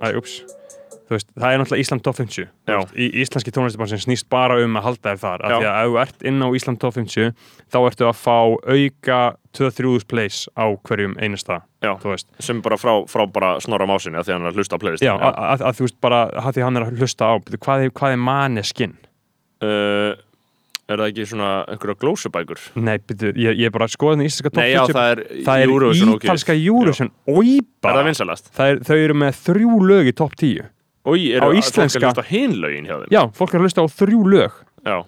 [0.00, 0.44] æ, ups
[1.12, 2.76] veist, það er náttúrulega Ísland Top 50 Þú Já.
[2.80, 5.78] veist, í íslenski tónlistabann sem snýst bara um að halda þér þar, af því að
[5.84, 7.32] ef þú ert inn á Ísland Top 50
[7.74, 8.36] þá ertu að fá
[8.74, 9.20] auka
[9.54, 11.92] 2-3 plays á hverjum einasta Já.
[12.00, 14.78] þú veist, sem bara frá, frá bara snorra másinni að því hann er að hlusta
[14.78, 17.28] á playlist já, að, að, að þú veist bara að því hann er að hlusta
[17.28, 18.96] á, hvað er, hvað er maneskinn?
[19.62, 20.14] uh,
[20.84, 22.60] Er það ekki svona einhverja glósubækur?
[22.76, 25.12] Nei, byrju, ég, ég er bara að skoða það íslenska Top Nei, já, 50 það
[25.14, 26.56] er það er Eurovision ítalska?
[28.58, 30.66] Það er, þau eru með þrjú lög í topp 10
[31.04, 32.00] Er Á íslenska-
[32.88, 33.10] hjá þeim?
[33.12, 34.52] Já, fólk er að hlusta á þrjú lög.
[34.86, 34.98] Já,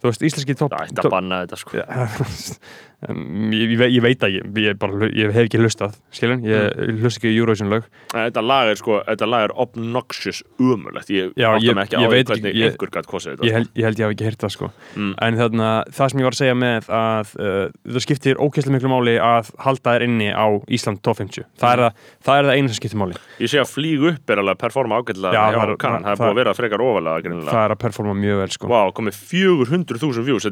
[0.00, 1.76] Þú veist, íslenski það ætti að banna þetta sko
[3.08, 6.66] um, ég, ég, ve- ég veit ekki, ég, bara, ég hef ekki hlustað skilur, ég
[6.76, 6.98] Mm.
[7.00, 7.84] hlust ekki Eurovision lög.
[8.12, 12.06] Þetta lag er sko, þetta lag er obnoxious umulegt Ég átta ég- mig ekki ég
[12.06, 13.44] á veit hvernig ekki, ég- einhver gætt kosið þetta.
[13.46, 14.70] Ég held, ég held ég hafi ekki heyrt það sko.
[14.96, 15.14] Mm.
[15.22, 18.90] en þarna, það sem ég var að segja með að uh, það skiptir ókesslega miklu
[18.90, 21.92] máli að halda þér inni á Ísland top 50 það er það,
[22.24, 23.14] það, er það eina sem skiptir máli.
[23.40, 26.16] Ég sé að flýg upp er alveg að performa ágætlega það er- kannan, það er
[26.16, 28.66] það- búið að vera frekar ofalega það er að performa mjög vel sko.
[28.68, 30.44] Vá, komið 400.000 views,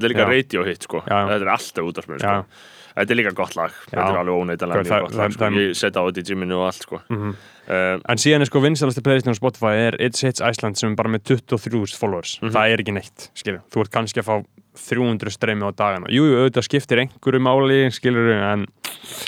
[2.98, 5.50] þetta er líka gott lag, þetta er alveg óneitanlega mjög gott lag sko.
[5.54, 7.34] Ég setja á þetta í gyminu og allt sko Mhm.
[7.68, 10.96] uh, En síðan er sko vinsalasti playlistin á Spotify er It's Hits Iceland sem er
[10.96, 12.50] bara með 23.000 followers Mhm.
[12.52, 14.44] það er ekki neitt, skilur þú ert kannski að fá
[14.78, 18.66] 300 streymi á dagana Jú, auðvitað skiptir einhverju máli skilur en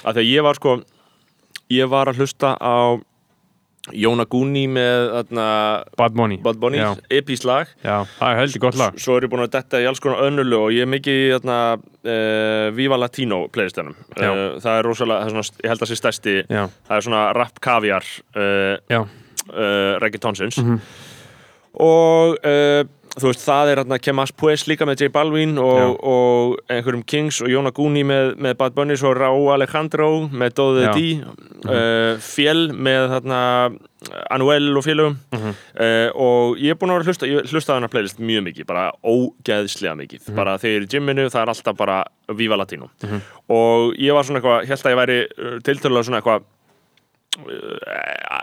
[0.04, 0.82] að Þegar ég var sko
[1.70, 2.98] Ég var að hlusta á
[3.96, 5.44] Jóna Guni með þarna,
[5.96, 6.90] Bad Bunny, Já.
[7.16, 7.70] epís lag.
[7.80, 8.98] Það er heldur gott lag.
[9.00, 11.30] Svo er ég búin að detta í alls konar önnulu og ég er mikið í
[11.32, 14.28] þarna, uh, Viva Latino playlistanum Já.
[14.28, 16.96] uh, Það er rosalega, það er svona, ég held að það sé stærsti Já, Það
[16.98, 18.04] er svona rap kaviar
[18.36, 20.60] uh, já, uh, reggaetonsins.
[20.60, 20.80] Mhm.
[21.80, 22.84] og uh,
[23.18, 27.50] þú veist það er Kemas Pues líka með J Balvin og, og einhverjum Kings og
[27.50, 30.92] Jóna Guni með, með Bad Bunny svo Rau Alejandro með Dóðið Já.
[30.94, 31.06] D
[31.66, 33.40] uh, Fjell með þarna
[34.32, 35.18] Anuel og félögum.
[35.34, 35.56] Mhm.
[35.76, 38.86] uh, og ég er búin að vera hlusta ég hlusta þarna playlist mjög mikið, bara
[39.04, 40.22] ógeðslega mikið.
[40.28, 40.38] Mhm.
[40.38, 41.98] bara þegar ég er í gymminu það er alltaf bara
[42.38, 42.88] Viva Latino.
[43.50, 46.48] Og ég var svona eitthvað, held að ég væri uh, tiltölulega svona eitthvað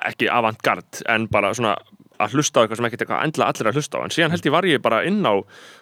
[0.08, 1.76] ekki avantgard en bara svona
[2.20, 4.02] að hlusta á eitthvað sem ekkert eitthvað endla allir að hlusta á.
[4.08, 5.34] En síðan held ég var ég bara inn á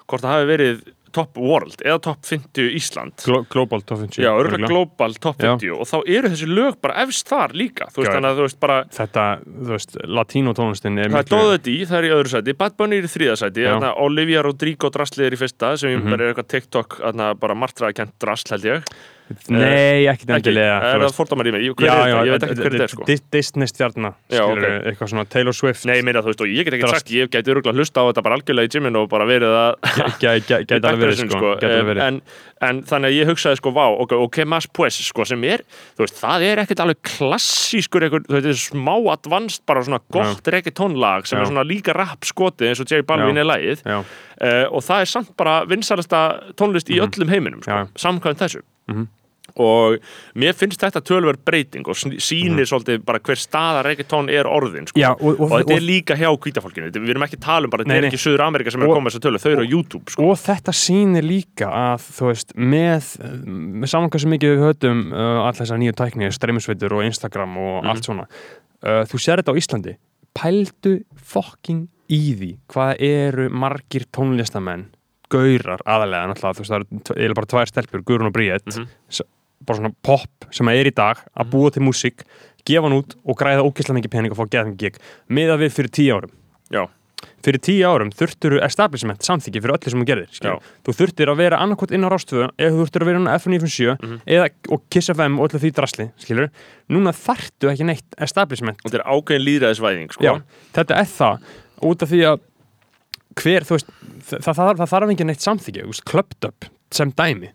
[0.05, 3.13] hvort það hafi verið top world eða top 50 Ísland.
[3.23, 4.31] Glo Global Top 50 já,
[4.67, 5.53] global top Já.
[5.55, 7.87] 50 og þá eru þessi lög bara efst þar líka.
[7.95, 11.61] Þú veist að þú veist bara Þetta, þú veist, latínó tónlistin er Það er Dóðið
[11.63, 13.67] D, það er í öðru sæti, Bad Bunny er í þriða sæti,
[14.03, 16.09] Olivia Rodrigo drastlið er í fyrsta, sem Mhm.
[16.11, 18.83] bara er eitthvað TikTok, þarna bara martraðkent drastl held ég.
[19.49, 21.17] Nei, ekkit Ekki, endilega er þú það veist.
[21.17, 21.63] fordómar í mig?
[21.65, 22.25] Er?
[22.27, 23.05] Ég veit ekki hver þetta er sko.
[23.09, 25.85] Dis- Disney stjarnar, eitthvað svona Taylor Swift.
[25.89, 28.09] Nei, ég meina þú veist, og ég get ekki sagt, ég gæti öruglega hlusta á
[28.11, 29.71] þetta bara algjörlega í gyminu og bara verið að
[31.33, 32.03] sko, verið.
[32.05, 35.65] en, þannig að ég hugsaði sko, vá, ok, ok, mas pues, sko, sem er,
[35.97, 40.53] þú veist, það er ekkert alveg klassískur, þú veist, er smá advanced, bara svona gott
[40.53, 43.49] reggaetonlag sem er svona líka rap skotið eins og J Balvin er
[43.89, 46.23] uh, og það er samt bara vinsalasta
[46.59, 49.07] tónlist í öllum heiminum sko, samkvæmt þessu Mhm.
[49.61, 49.99] og
[50.35, 54.87] mér finnst þetta tölver breyting og sn- sýnir svolítið bara hver staða reggaetón er orðin
[54.89, 54.99] sko.
[54.99, 57.69] Já, og- og- þetta og- er líka hjá hvítafólkinu við erum ekki að tala um
[57.69, 59.51] bara, þetta er ekki Suður Amerika sem er Og- að koma þess að tölu, þau
[59.51, 60.23] eru á YouTube sko.
[60.31, 63.03] og þetta sýnir líka að þú veist, með,
[63.79, 67.83] með saman hversu mikið við höfum uh, allar þessar nýju tækni, streymisveitur og Instagram og
[67.83, 67.89] Mhm.
[67.89, 68.27] allt svona
[68.83, 69.95] uh, þú sér þetta á Íslandi
[70.35, 74.85] pældu fucking í því hvað eru margir tónlistamenn
[75.29, 78.87] gaurar aðalega náttúrulega, þú veist, það eru bara tvær stelpur, Guðrún og Bríett Mhm.
[79.09, 79.21] s-
[79.65, 82.21] bara svona pop sem er í dag að búa til músík,
[82.65, 84.95] gefa hann út og græða ógeðslega mikið pening og fá geða mikið gig
[85.29, 86.31] meða við fyrir tíu árum
[86.71, 86.87] já,
[87.41, 91.57] fyrir tíu árum þurftur establishment samþyggi fyrir öllu sem þú gerðir þú þurftir að vera
[91.61, 94.21] annarkot inn á rástöðu eða þú þurftir að vera inn á F957 Mhm.
[94.27, 96.49] eða, og Kiss FM og öllu því drasli skilur.
[96.89, 100.41] núna þarftu ekki neitt establishment og þetta er ákveðin líðræðisvæðing sko.
[100.73, 101.39] Þetta er það
[101.81, 102.39] út af því að
[103.41, 103.89] hver, þú veist,
[104.29, 105.45] það, það, það, þarf ekki neitt
[105.91, 107.51] veist, klöpt upp sem dæmi,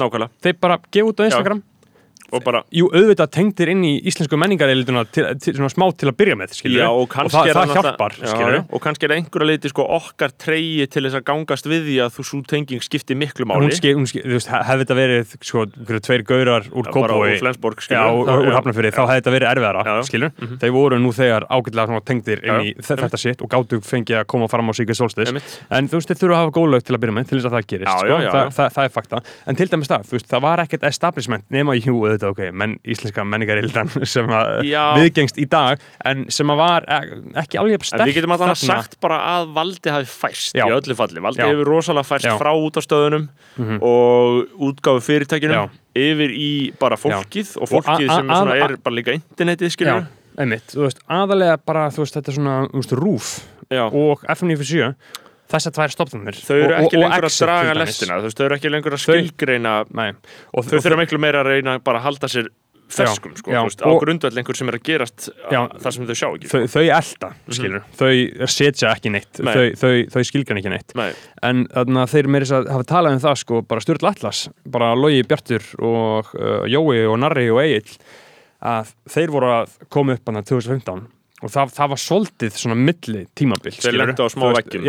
[0.00, 1.62] nákvæmlega, þeir bara gefa út á Instagram
[2.32, 6.52] og bara jú, auðvitað tengdir inn í íslensku menningareilituna svona smá til að byrja með,
[6.58, 9.70] skilur Já, og og það, það hjálpar, já, skilur já, og kannski er einhverja leiti
[9.72, 13.46] sko, okkar treyji til þess að gangast við því að þú svo tenging skipti miklu
[13.48, 16.84] hún máli ske, hún ske, þú veist, hefði þetta verið sko, einhverju tveir gaurar úr
[16.84, 18.52] bara Kópói úr.
[18.58, 20.58] Hafnarfyrir, þá hefði þetta verið erfiðara skilur, Mhm.
[20.60, 24.20] þeir voru nú þegar ágætlega svona tengdir inn í þe- þetta sitt og gáttu fengið
[24.20, 25.28] að koma fram á Sigurd Solstis
[25.70, 26.38] en þú veist, þeir þurfa
[32.18, 34.50] en auðvitað, ok, menn íslenska menningarildan sem að
[34.98, 37.08] viðgengst í dag, en sem að var eh,
[37.44, 40.66] ekki alveg En sterkt við getum alltaf sagt bara að valdi hafi færst Já.
[40.66, 41.22] í öllu falli.
[41.24, 41.48] Valdi Já.
[41.52, 42.36] hefur rosalega færst Já.
[42.40, 43.80] frá útastöðunum Mhm.
[43.82, 45.70] og útgáfu fyrirtækjunum Já.
[45.98, 50.06] yfir í bara fólkið og fólkið sem er, bara líka internetið, Já, skilur
[50.38, 53.30] einmitt, þú veist, aðalega bara, þú veist, þetta er svona, þú veist, rúf
[53.90, 54.94] og FM97
[55.48, 58.56] þessar tvær stopnumir Þau eru og, ekki og, lengur og að draga lestina, þau eru
[58.58, 60.08] ekki lengur að Þau- skilgreina Nei.
[60.52, 62.48] og, þau og þurfa miklu meira að reyna bara að halda sér
[62.88, 65.58] ferskum, sko, já, veist, á og- grundvall einhver sem er að gerast Já.
[65.76, 69.44] þar sem þau sjá ekki, þau, þau elda, skilur þau setja ekki neitt, Mhm.
[69.44, 69.52] Nei.
[69.52, 73.12] þau, þau, þau skilgran ekki neitt Nei, en þannig að þeir meira að hafa talað
[73.12, 77.60] um það sko, bara Sturl Atlas, bara Logi Bjartur og uh, Jói og Narri og
[77.60, 77.98] Egil
[78.64, 81.06] að þeir voru að koma upp hann 2015
[81.42, 84.84] og það, það var soldið svona milli tímabil Þeir lentu á smá veggjum.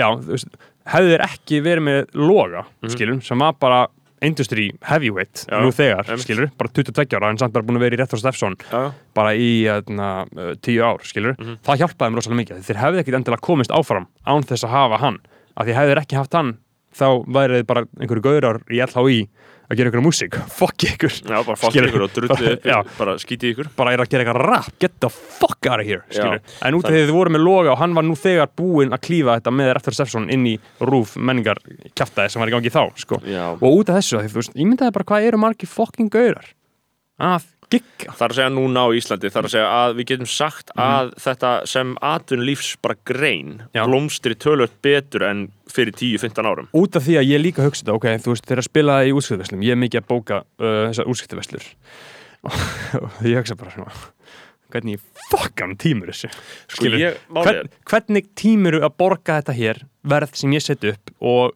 [0.89, 2.89] hefðu þeir ekki verið með loga Mhm.
[2.95, 3.87] skilur, sem var bara
[4.21, 6.25] industry heavyweight Já, nú þegar, einmitt.
[6.25, 9.29] skilur, bara 22 ára en samt bara búin að vera í Réttur Steffsson Já, bara
[9.33, 11.59] í hérna, uh, 10 ár, skilur Mhm.
[11.63, 14.97] það hjálpaði mér rosalega mikið, þeir hefði ekkit endilega komist áfram án þess að hafa
[14.99, 15.19] hann
[15.55, 16.57] af því hefði þeir ekki haft hann
[16.93, 19.27] þá værið bara einhverju gaurar í LHI
[19.70, 21.13] að gera einhverju músík, fuck ykkur.
[21.30, 21.89] Já bara Skilur.
[21.91, 22.78] ykkur og drullið Já.
[22.97, 23.70] bara skítið ykkur.
[23.78, 26.39] Bara er að gera eitthvað rap, get the fuck out of here Já.
[26.65, 29.03] en út af því þið voru með loga og hann var nú þegar búinn að
[29.05, 30.55] klífa þetta með Réttur Steffsson inn í
[30.89, 31.61] rúf menningar
[31.93, 33.22] kjaftaði sem var í gangi þá, sko.
[33.59, 36.49] Og út af þessu, því, þú veist, ég myndaði bara hvað eru margir fucking gaurar
[37.20, 40.07] að gigga Það er að segja núna á Íslandi, það er að segja að við
[40.11, 43.89] getum sagt að þetta sem atvinnulífs bara grein Mhm.
[43.89, 46.67] Blómstri tölvöld betur en fyrir 10-15 árum.
[46.74, 49.11] Út af því að ég líka hugsa þetta, ok, þú veist, þegar að spila í
[49.13, 51.67] útskiptaverslum, ég er mikið að bóka uh, þessar útskiptaverslur
[52.43, 52.53] og
[53.30, 53.93] ég hugsa bara svona
[54.70, 54.99] hvernig
[55.32, 56.30] fokkan tímur þessu?
[56.70, 60.86] Sko Skilur, ég, er hvern, hvernig tímuru að borga þetta hér verð sem ég set
[60.89, 61.55] upp og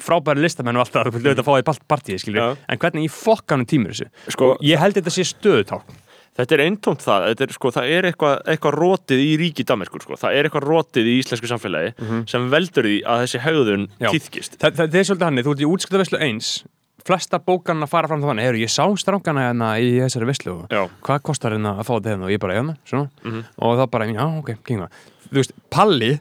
[0.00, 2.56] frábæri listamenn og allt það, þú vil auðvitað fá það í part- partíi, skilur, Já.
[2.68, 6.00] en hvernig ég fokkanum tímur þessu Sko- ég held þetta sé stöðuták
[6.34, 10.02] Þetta er eintómt það, þetta er, sko, það er eitthvað, eitthvað rótið í ríki Danmarkur,
[10.02, 10.14] sko.
[10.18, 11.92] það er eitthvað rótið í íslensku samfélagi
[12.28, 14.08] sem veldur því að þessi hegðun Já.
[14.10, 14.56] týðkist.
[14.58, 16.64] það, það, það er svolítið hann, þú ert í útskiptaverslu eins
[17.06, 20.66] flesta bókarna fara fram þá þannig, heyrðu, ég sá strákana hérna í þessari verslu og
[20.74, 20.82] Já.
[21.06, 23.44] hvað kostar hérna að fá þetta hérna og ég bara, hérna, svona Mhm.
[23.58, 24.88] og þá bara, já, ok, kynna
[25.30, 26.18] þú veist, Palli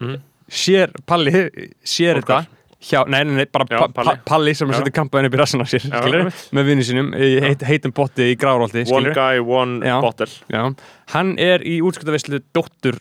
[0.00, 0.18] Mhm.
[0.50, 1.30] sér, Palli
[1.84, 2.46] sér þetta
[2.84, 4.14] hjá, nei, nei, nei, bara Já, pa, Palli.
[4.14, 4.78] pa, Palli sem Já.
[4.80, 6.42] setur kampaðin upp í rassan á sér, Já, skilur, einmitt.
[6.58, 7.12] með vinnu sínum
[7.46, 10.00] heit, heitum botti í grárólti, One skilur guy, one Já.
[10.04, 10.26] bottle.
[10.52, 10.64] Já,
[11.14, 12.98] hann er í útskiptaverslu dóttur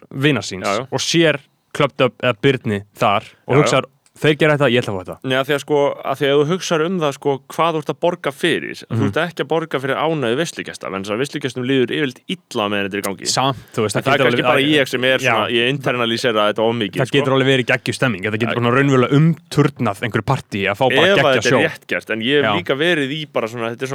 [0.63, 0.87] Já, já.
[0.91, 1.39] og sér
[1.73, 3.61] klöpt upp eða byrni þar og Já, já.
[3.63, 6.17] hugsar, þeir gera þetta, ég ætla að fá þetta Nei, að því að sko, að
[6.19, 8.99] því að þú hugsaður um það sko, hvað þú ert að borga fyrir Mhm.
[8.99, 12.67] þú ert ekki að borga fyrir ánæðu visslugesta en þess að visslugestum líður yfirleitt illa
[12.69, 15.03] með þetta er í gangi samt, þú veist, það er getur alveg- bara ég sem
[15.03, 15.53] er svona, Já.
[15.57, 17.17] ég internalísera þetta ómikið það sko.
[17.17, 21.07] getur alveg verið geggjur stemming þetta getur svona raunverulega umturnað einhverju partí að fá bara
[21.09, 21.57] ef geggja sjó
[22.37, 22.53] er Já.
[23.49, 23.87] svona þetta er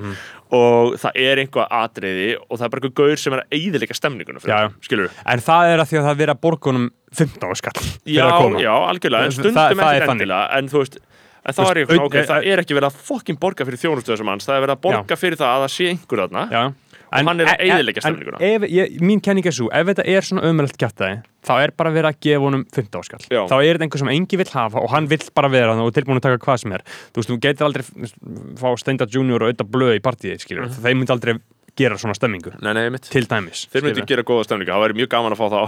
[0.00, 0.16] Mhm.
[0.96, 1.36] það er
[2.56, 4.68] það er er Já, já.
[4.80, 8.14] skilur en það er að því að það er verið að borgunum 15 skall fyrir
[8.14, 8.26] já,
[8.60, 10.98] já, algjörlega, en Það- stundum það- það er ekki endilega en þú veist
[11.40, 14.28] En þá er ég ok, það er ekki verið að fokkin borga fyrir þjónustu þessum
[14.28, 16.60] manns, það er verið að borga fyrir það að það sé einhver þarna já.
[17.10, 18.40] hann er að eyðileggja en stemninguna.
[18.44, 21.90] ef, ég, mín kenning er svo, ef þetta er svona ömulegt kjartaði þá er bara
[21.90, 23.24] verið að gefa honum 15 skall.
[23.32, 23.40] Já.
[23.48, 25.94] þá er þetta einhver sem engi vill hafa og hann vill bara vera þarna og
[25.96, 26.84] tilbúin að taka hvað sem er.
[27.10, 27.84] Þú veist, þú getur aldrei
[28.60, 30.68] fá Steinda Junior og auðvitað blöð í partíið, skilur
[31.80, 32.50] Þeir gera svona stemmingu.
[32.60, 35.46] Nei, nei, til dæmis Þeir myndi gera góða stemningu, það væri mjög gaman að fá
[35.54, 35.60] þá.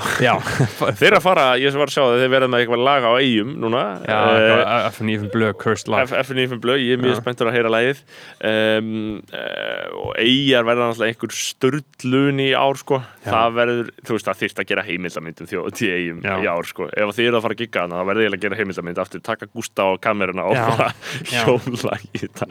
[1.00, 3.12] Þeir að fara, ég sem var að sjá það, þeir verða með eitthvað lag á
[3.16, 3.82] eigum núna.
[4.04, 8.02] Eh, FNF blöð, cursed life FNF blöð, ég er mjög spenntur að heyra lagið.
[8.52, 8.92] Um,
[9.32, 13.30] uh, og eigjar verða náttúrulega einhver störtlun í ár sko, Já.
[13.30, 16.88] það verður þú veist, það þyrst að gera heimildamyndum þjóð til eigum í ár sko,
[16.92, 19.24] ef þið eru að fara að gigga hana, þá verður ég að gera heimildamynd aftur,
[19.24, 20.90] taka Gústa á kameruna og bara
[21.30, 22.48] hjóla í þetta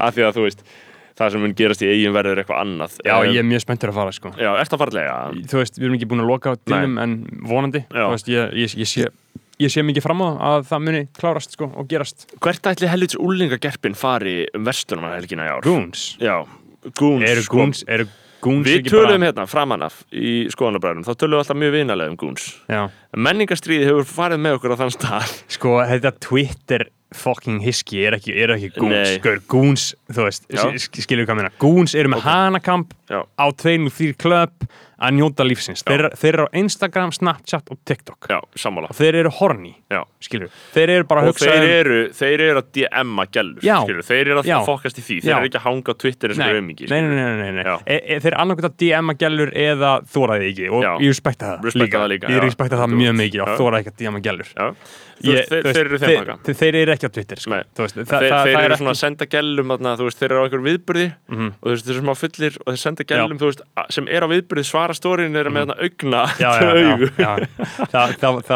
[0.00, 0.64] af því að þú veist,
[1.18, 3.90] það sem mun gerast í eigum verður eitthvað annað já Um, ég er mjög spenntur
[3.92, 5.16] að fara sko Já, ert að fara lega
[5.50, 7.16] þú veist, við erum ekki búin að loka á dýnum en
[7.50, 8.04] vonandi, Já.
[8.06, 9.08] þú veist, ég, ég, ég sé
[9.60, 13.18] ég sé mikið fram á að það muni klárast sko og gerast Hvert ætli helvits
[13.20, 15.60] úlingagerpin fari um vestunum helgina í ár?
[15.66, 16.38] Goons, Já,
[16.96, 17.58] Goons eru sko.
[17.60, 18.06] Goons, eru
[18.40, 22.08] Goons Við ekki bara hérna framan af í skoðanabræðum, þá töluðum við alltaf mjög vinalega
[22.08, 22.46] um Goons.
[22.72, 22.86] já,
[23.20, 25.34] Menningarstríði hefur farið með okkur á þann stað.
[25.58, 29.18] sko, þetta Twitter fucking hiski er ekki, er ekki Goons Nei.
[29.18, 30.64] sko, Goons, þú veist, Já.
[30.78, 32.28] sk- skilur hvað minna Goons eru með Ok.
[32.30, 33.24] hanakamp Já.
[33.26, 34.68] á tveim og þrýr klöpp
[35.00, 38.26] að njóta lífsins, þeir, þeir eru á Instagram, Snapchat og TikTok.
[38.28, 38.36] Já,
[38.92, 39.30] og þeir eru
[40.20, 43.64] skilur þeir eru bara að hugsa þeir um eru, þeir eru að DM-a gælur.
[44.10, 45.18] Þeir eru að fokast í því.
[45.24, 46.90] Þeir eru ekki að hanga á Twitter eins og Nei, auðmiki.
[46.92, 47.64] nei, nei, nei, nei, nei.
[47.64, 47.74] Já.
[47.86, 50.68] E, e, þeir annarkvæmt að DM-a gælur eða þóraði ekki.
[50.70, 50.92] Og Já.
[51.00, 54.02] ég respekta það Respekta það líka, ég respekta það mjög mikið og þóraði ekki að
[54.04, 54.52] DM-a gælur
[55.20, 55.98] þeir, eru
[56.80, 59.72] eru ekki á Twitter Þeir, eru er svona að senda gælum,
[60.16, 61.50] þeir eru á einhver viðburði Mhm.
[61.60, 64.28] og þeir eru smá fullir og þeir senda gælum, þú veist, a- sem er á
[64.28, 65.78] viðburði svara stórin er með Mhm.
[66.80, 67.08] augu.
[67.16, 67.32] já.
[67.92, 68.14] Það,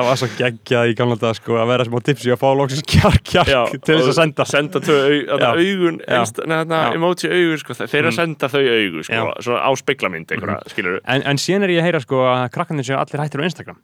[0.08, 3.22] var svo geggjað í gamla dag sko, að vera smá tipsi að fá loksins kjark,
[3.24, 5.64] kjark til þess og að senda senda tvö au, þarna, Já.
[5.64, 6.18] augun Já.
[6.20, 6.94] einst, neðna, Já.
[6.98, 8.18] emoji augu sko, þeir að Mm.
[8.20, 9.14] senda þau augu sko.
[9.14, 9.58] Mhm.
[9.64, 12.96] á speiklamynd mm skilur en, en síðan er ég að heyra sko, að krakkarnir séu
[12.98, 13.76] allir hættir á Instagram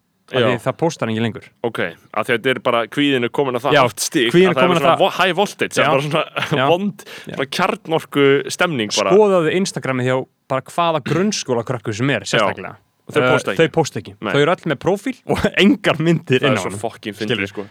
[0.65, 1.47] það postar ekki lengur.
[1.67, 1.79] Ok,
[2.15, 4.37] af því að þetta er bara kvíðin er komin að það Já, hátt stík að
[4.41, 5.89] það er svona það- vo- high voltage Já.
[5.91, 10.17] bara svona vond, svona kjarnorku stemning bara, skoðaðu Instagramið hjá
[10.51, 12.77] bara hvaða grunnskóla krakkur sem er sérstaklega.
[13.11, 13.59] Þau Eh, pósta ekki.
[13.67, 17.17] þau posta ekki, þau eru öll með prófíl og engar myndir það er svo fokkin
[17.19, 17.65] fyndið sko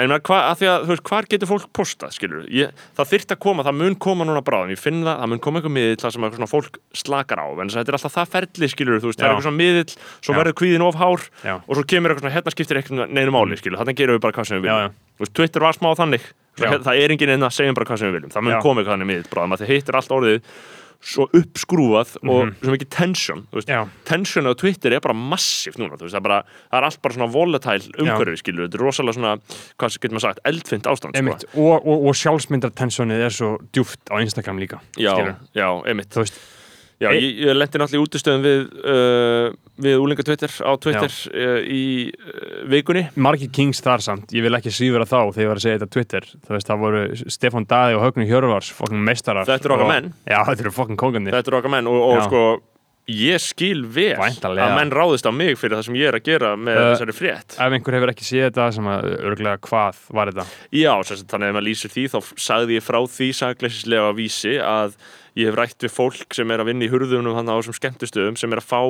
[0.00, 3.34] En hva, að því að, þú veist, hvar getur fólk postað, skilur ég, Það þyrft
[3.34, 6.00] að koma, það mun koma núna bráðum Ég finn það, það mun koma eitthvað miðill
[6.02, 9.12] Það sem eitthvað svona fólk slakar á En þetta er alltaf það ferli, skilur, þú
[9.12, 9.30] veist, það Já.
[9.30, 10.38] er eitthvað svona miðill Svo Já.
[10.40, 11.54] verður kvíðin of hár Já.
[11.62, 14.34] Og svo kemur eitthvað svona, hérna skiptir eitthvað neinu máli, skilur Þannig gerum við bara
[14.38, 14.96] hvað sem við viljum.
[15.14, 16.26] Þú veist, Twitter var smá þannig
[16.86, 19.06] það er enginn inn að segja bara hvað sem við viljum það mun koma eitthvað
[19.08, 20.52] miðið bráðum að þið hittir allt orðið
[21.04, 23.42] svo uppskrúfað og svo mikið tension
[24.08, 26.40] tension á Twitter er bara massíft núna það, er bara,
[26.70, 29.34] það er allt bara svona volatile umhverfi skilur, þetta er rosalega svona
[29.76, 31.36] hvað getur maður sagt, eldfind ástand sko.
[31.60, 35.12] Og, og, og sjálfsmyndartensjónið er svo djúft á Instagram líka já,
[35.52, 36.10] já, einmitt.
[36.14, 36.40] Þú veist,
[37.02, 39.48] Já, E- ég, ég lendi náttúrulega í útistöðum við, uh,
[39.82, 41.82] við úlinga Twitter á Twitter uh, í
[42.14, 43.06] uh, vikunni.
[43.18, 44.34] Margir kings þar samt.
[44.36, 46.28] Ég vil ekki síður að þá þegar ég var að segja þetta Twitter.
[46.46, 47.02] Þú veist, það voru
[47.34, 49.48] Stefán Daði og Högni Hjörvars fokkin meistarar.
[49.50, 50.12] Þetta eru okkar menn.
[50.22, 52.44] Já, þetta eru fokkin kóngandi Þetta eru okkar menn og, og sko
[53.10, 54.64] ég skil vel Væntanlega.
[54.64, 57.14] að menn ráðist á mig fyrir það sem ég er að gera með Uh, þessari
[57.18, 57.56] frétt.
[57.58, 60.46] Ef einhver hefur ekki séð þetta sem að örglega hvað var þetta?
[60.72, 64.54] Já, sagt, þannig að ef maður lýsir því þá sagði ég frá því sagleisislega vísi
[64.64, 64.96] að
[65.34, 68.36] ég hef rætt við fólk sem er að vinna í hurðunum hann á þessum skemmtustöðum
[68.38, 68.80] sem er að fá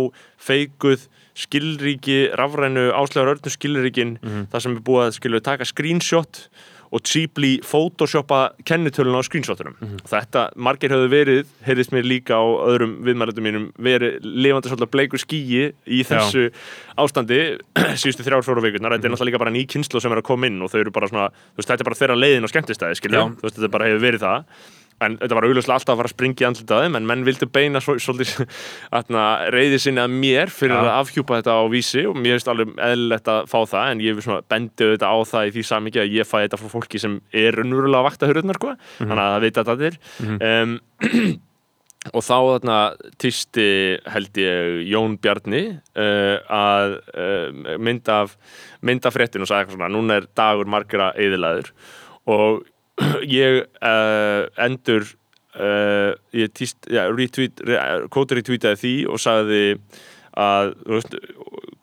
[0.45, 4.17] feikuð skilríki, rafrænu áslegar örnum skilríkin
[4.53, 6.45] þar sem er búið að skilur taka screenshot
[6.95, 9.75] og cheaply photoshoppa kennitölun á screenshotunum.
[10.07, 15.19] Þetta, margir höfðu verið, heyrðist mér líka á öðrum viðmælandum mínum, verið lifandi svolítið bleiku
[15.19, 16.47] skýi í þessu
[17.01, 17.41] ástandi
[18.01, 18.95] síðustu þrjár, fjóru vikurnar.
[18.95, 20.95] Þetta er náttúrulega líka bara ný kynslu sem er að koma inn og þau eru
[20.95, 23.03] bara svona, þú veist, þetta er bara þeirra leiðin á skemmtistæði.
[23.11, 23.23] Já.
[23.43, 24.49] Veist, þetta bara hefur verið það.
[25.03, 27.81] En þetta var augljóslega alltaf að fara að springa í andlitaðum en menn vildu beina
[27.83, 28.45] svo, svolítið
[28.99, 29.25] atna,
[29.55, 30.83] reyði sinni að mér fyrir Já.
[30.85, 34.21] að afhjúpa þetta á vísi og mér finnst alveg eðlilegt að fá það en ég
[34.53, 37.59] bendi auðvitað á það í því samiki að ég fæ þetta frá fólki sem er
[37.59, 39.99] raunverulega að vakta hurðnar sko, þannig að það veit að þetta er
[40.53, 40.79] um,
[42.13, 42.79] og þá þarna
[43.23, 43.67] týsti
[44.13, 48.37] held ég Jón Bjarni uh, að uh, mynda af
[48.85, 51.73] mynda fréttin og sagði eitthvað svona núna er dagur margra eðilaður
[52.31, 52.65] og
[53.41, 55.07] ég uh, endur
[55.59, 56.91] uh, ég týst,
[58.15, 59.65] kótur í tweetaði því og sagði
[60.35, 61.15] að veist,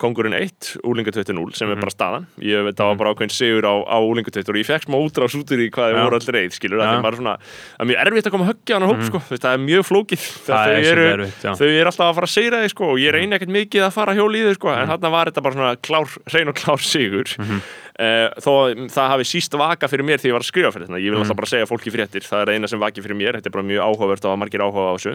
[0.02, 2.26] kongurinn 1 úlinga 20 sem er bara staðan.
[2.42, 4.96] Ég veit það var bara ákveðin sigur á, á úlinga 20 og ég fekk smá
[4.98, 6.90] útrás út í hvað þið voru allir reið skilur, Já.
[6.90, 9.22] það er svona það er mjög erfitt að koma að höggja hann á hóp sko.
[9.22, 10.26] Þú veist, það er mjög flókið.
[10.48, 13.00] Það þau er eru, erfitt, þau eru alltaf að fara að segja þig sko, og
[13.02, 15.58] ég reyni ekkert mikið að fara hjól í þau sko, en þarna var þetta bara
[15.58, 17.36] svona klár, hrein og klár sigur.
[17.38, 17.56] Uh,
[17.92, 21.00] þó að það hafi síst vaka fyrir mér því ég var að skrifa fyrir þetta.
[21.02, 23.36] Ég vil alltaf bara segja fólki fréttir, það er eina sem vaki fyrir mér.
[23.36, 25.12] Þetta er bara mjög áhugavert og að margir áhuga á þessu.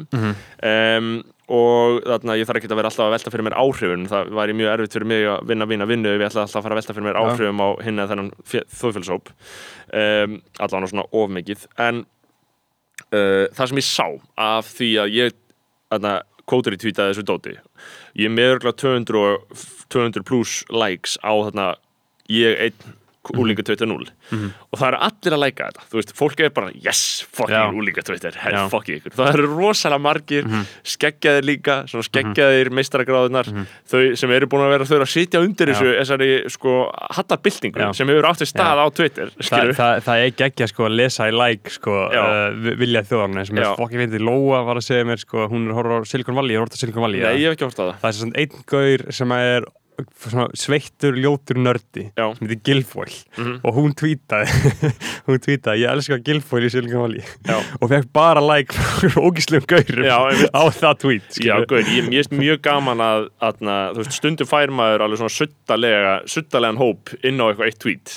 [0.61, 1.09] Um,
[1.47, 4.55] og þarna ég þarf ekki að vera alltaf að velta fyrir mér áhrifun það væri
[4.59, 6.81] mjög erfitt fyrir mig að vinna vinna vinnu ef ég ætla alltaf að fara að
[6.81, 8.31] velta fyrir mér áhrifum á hinn eða þennan
[8.81, 9.31] þóðfélagshóp
[9.95, 11.63] um, allan svona of mikið.
[11.87, 12.01] En
[13.15, 14.07] uh, það sem ég sá
[14.49, 15.37] af því að ég
[15.87, 16.13] þarna
[16.47, 17.55] kótur í tweetaði þessu dóti.
[18.19, 21.69] Ég með örgulega 200, og- 200 plus likes á þarna
[22.29, 22.95] ég einn
[23.35, 24.07] úlinga 2.0
[24.71, 25.85] og það eru allir að læka þetta.
[25.91, 27.27] Þú veist, fólk er bara, yes, Já.
[27.39, 28.61] fucking úlinga 2 hell, Já.
[28.71, 30.47] fuck ykkur, það eru rosalega margir
[30.87, 33.49] skeggjaðir líka, svona skeggjaðir meistaragráðunar,
[33.91, 35.75] þau sem eru búin að vera þau eru að sitja undir Já.
[35.75, 36.75] þessu þessari sko
[37.17, 37.89] hattabildingu Já.
[37.99, 41.27] sem hefur átt við stað á Twitter Þa, það, það er geggja sko að lesa
[41.27, 42.23] í like sko Já.
[42.23, 43.65] uh, vilja þjóðarna sem Já.
[43.71, 44.23] er fokki fyndið.
[44.27, 46.81] Lóa var að segja mér sko hún er horfa á Silicon Valley, ég horfa á
[46.81, 47.99] Silicon Valley Nei, ég hef ekki hort á það
[49.97, 52.27] er gaur er sveittur ljótur nördi Já.
[52.37, 53.55] sem heitir Gilfoyle Mhm.
[53.63, 54.91] og hún tweetaði
[55.27, 56.73] hún tweetaði, ég elska Gilfoyle í
[57.47, 57.57] Já.
[57.81, 60.17] og fekk bara like frá ógíslegum gaurum Já,
[60.53, 63.29] á það tweet Já, guður, ég finnst mjög gaman að,
[63.89, 68.13] að veist, stundum fær maður alveg svona suttalega, suttalegan hóp inn á eitthvað eitt tweet.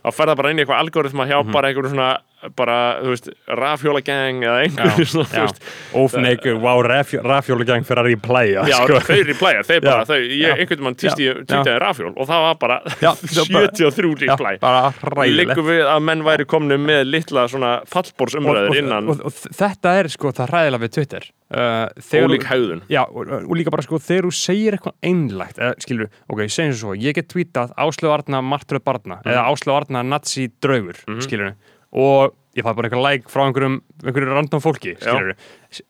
[0.00, 2.10] Þá fer það bara inn í eitthvað algoritma hjá bara einhverju svona,
[2.56, 3.26] bara, þú veist,
[3.60, 5.44] rafhjólagang eða einhverju svona, þú já.
[5.46, 5.62] veist
[6.00, 9.00] Ófneikur, wow, rafjólugang fyrir að replaya Já, sko.
[9.08, 11.34] þau replæja, þeir bara, þau, ég, einhvern týsti Já.
[11.44, 15.82] týtaði rafhjól og það var bara Já, það var bara- 73 Já, replæ Liggur við
[15.90, 20.32] að menn væri komnu með litla svona fallbórsumræður innan og, og, og þetta er sko
[20.36, 21.28] það hræðilega við Twitter.
[21.50, 22.82] Uh, þú- hegðun.
[22.90, 26.76] Já, og, og líka bara sko þegar þú segir eitthvað einlægt eða skilur, ok, segjum
[26.78, 31.50] svo ég get tweetað Áslöf Arna martröð barna eða Áslöf Arna nazi draugur mm skilur,
[31.92, 34.96] og ég fæ bara eitthvað like frá einhverjum, einhverjum random fólki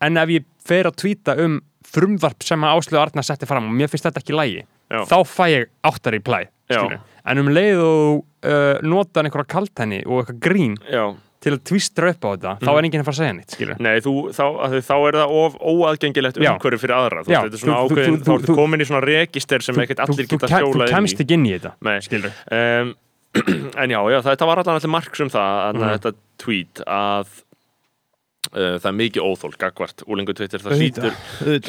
[0.01, 3.75] en ef ég fer að tweeta um frumvarp sem að Áslöf Arna setti fram og
[3.75, 5.01] mér finnst þetta ekki lægi Já.
[5.07, 6.45] þá fæ ég áttar í plæ
[7.31, 11.05] en um leið og uh, nota einhverja kaltenni og eitthvað grín Já,
[11.41, 13.79] til að tvistra upp á þetta, þá er enginn að fara að segja skilur.
[13.81, 14.45] Nei, þú, þá,
[14.85, 18.89] þá er það of óaðgengilegt umhverju fyrir aðra þú þú- þú- ákveðin, ertu komin í
[18.91, 21.73] svona register sem ekkert allir geta þú, þú kemst ekki inn í þetta
[23.81, 25.91] En já, já, þetta var allan allir marks um það að Mhm.
[25.95, 26.12] þetta
[26.43, 27.28] tweet að
[28.51, 31.18] uh, það er mikið óþól gagvart úlingu Twitter, það hlýtur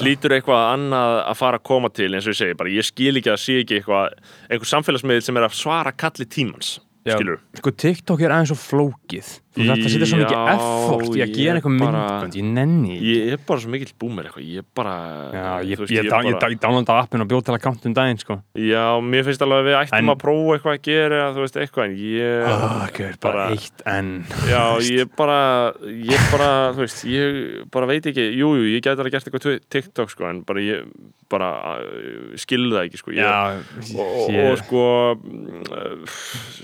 [0.01, 2.69] hlýtur eitthvað annað að fara að koma til eins og ég segi, bara.
[2.73, 4.15] Ég skil ekki að sé ekki eitthvað
[4.49, 9.29] einhver samfélagsmiðl sem er að svara kalli tímans skilur sko TikTok er aðeins svo flókið
[9.51, 12.97] þú þarft að setja svo mikið effort í að gera eitthvað myndbönd, ég nenni.
[13.03, 14.93] Ég er bara svo mikill boomer eitthvað Ég er bara
[15.35, 18.39] Já, ég, ég, ég, ég, downloada appin og bjóð til að kanta um daginn, sko.
[18.55, 21.61] Já, mér finnst alveg að við ættum En- að prófa eitthvað að gera Þú veist,
[21.65, 24.11] eitthvað En ég Oh, bara, bara eitt en
[24.47, 24.63] Já,
[24.97, 25.39] ég bara
[25.83, 27.41] Ég bara, þú veist Ég
[27.75, 30.87] bara veit ekki Jú, jú, ég gæti alveg gert eitthvað TikTok, sko En bara ég
[31.31, 31.49] bara
[31.79, 33.61] uh, skil það ekki, sko ég, Já,
[33.95, 34.81] og, og, og sko
[35.15, 36.17] uh,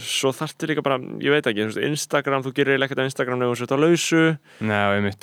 [0.04, 3.58] svo þarftir líka bara ég veit ekki, Instagram, þú gerir eiginlega ekkert á Instagram nefnum
[3.58, 4.22] svo þetta lausu,
[4.62, 5.20] Nei, Einmitt.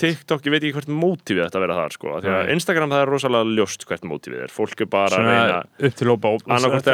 [0.00, 2.50] TikTok ég veit ekki hvert mótífið þetta að vera þar sko, því að.
[2.56, 5.96] Instagram það er rosalega ljóst hvert mótífið er, fólk er bara að Svona reyna upp
[6.00, 6.90] til lópa annarkvæmt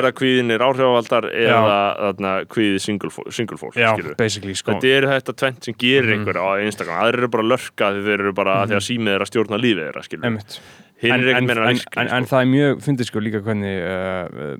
[0.56, 4.16] er áhrifavaldar eða þarna kvíði single, fó- single fólk Já, skilurðu.
[4.16, 6.18] basically, sko Þetta er þetta tvent sem gerir Mhm.
[6.26, 9.14] einhver á Instagram, aðrir eru bara að lörka því þeir eru bara, því að símið
[9.14, 10.02] er að stjórna lífið þeirra,
[11.12, 12.30] en, er en, en, en, sko.
[12.30, 14.56] það er mjög, fyndið sko líka hvernig uh,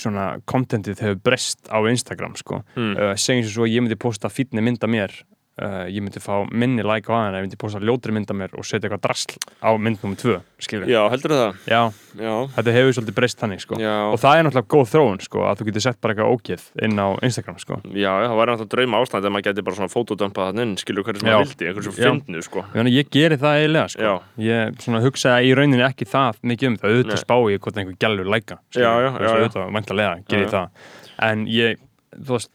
[0.00, 2.96] svona kontentið hefur breyst á Instagram sko Hmm.
[2.96, 5.12] uh, segjum sem svo að ég myndi posta fítni mynda mér
[5.62, 8.64] uh, ég myndi fá minni like á hana ég myndi posta ljótri mynda mér og
[8.66, 9.32] setja eitthvað drasl
[9.62, 11.50] á mynd nummer tvö, skilur Já, heldur það?
[11.70, 11.82] Já,
[12.14, 13.74] Já, þetta hefur svolítið breyst þannig sko.
[13.74, 16.96] Og það er náttúrulega góð þróun sko að þú getur sett bara eitthvað ógeð inn
[17.02, 17.74] á Instagram sko.
[17.90, 21.02] Já, það væri náttúrulega drauma ástand ef maður geti bara svona fotodömpað þannig inn, skilur
[21.08, 22.60] hverju sem maður vildi, einhverju sem fyndnu, sko.
[22.62, 24.14] Ég, meina, ég geri það eiginlega sko.
[24.44, 24.60] Ég
[25.08, 26.88] hugsaði í rauninni ekki það mikið um það,
[32.14, 32.46] auðvitað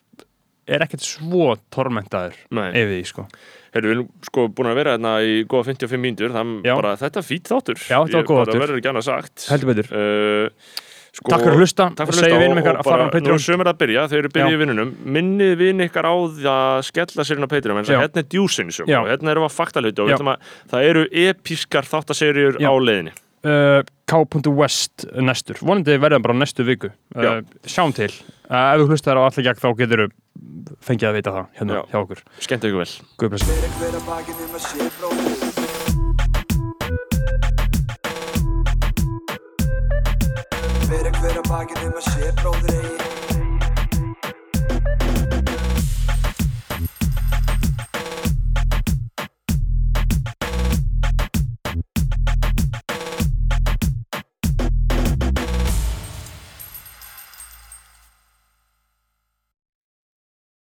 [0.69, 3.25] er ekkert svo tormentaður yfir því sko.
[3.73, 6.93] Heyrðu, við erum sko búin að vera hérna í góða 55 mínútur, það er bara
[6.97, 7.81] þetta er fýtt þáttur.
[7.83, 8.61] Já, þetta var góð þáttur.
[8.63, 9.49] verður ekki annað sagt.
[9.51, 10.71] heldur betur, Uh,
[11.13, 13.31] sko, takk fyrir að hlusta Takk og fyrir að hlusta og, og fara bara, nú
[13.35, 14.91] er sömur að byrja, þau eru byrjað í vinnunum.
[15.17, 18.73] Minnið vinn ykkar á því að skella sér inn á Patreon, en hérna er djúsin
[18.73, 18.99] söm Já.
[19.01, 23.15] og hérna við að fakta hluti og að, það eru episkar þáttaserjur á leiðinni.
[23.39, 26.89] Uh, K.West næstur vonandi verða bara næstu viku.
[27.15, 28.09] Uh, sjáum til,
[28.49, 30.09] ef þú hlustar á allir gegn þá getur
[30.85, 31.81] fengið að vita það hérna Já.
[31.91, 32.93] hjá okkur, Skemmt ykkur vel.
[33.19, 34.03] Guð blessi Fyrir hver að
[41.51, 43.08] bakið um að sé bróðir eigi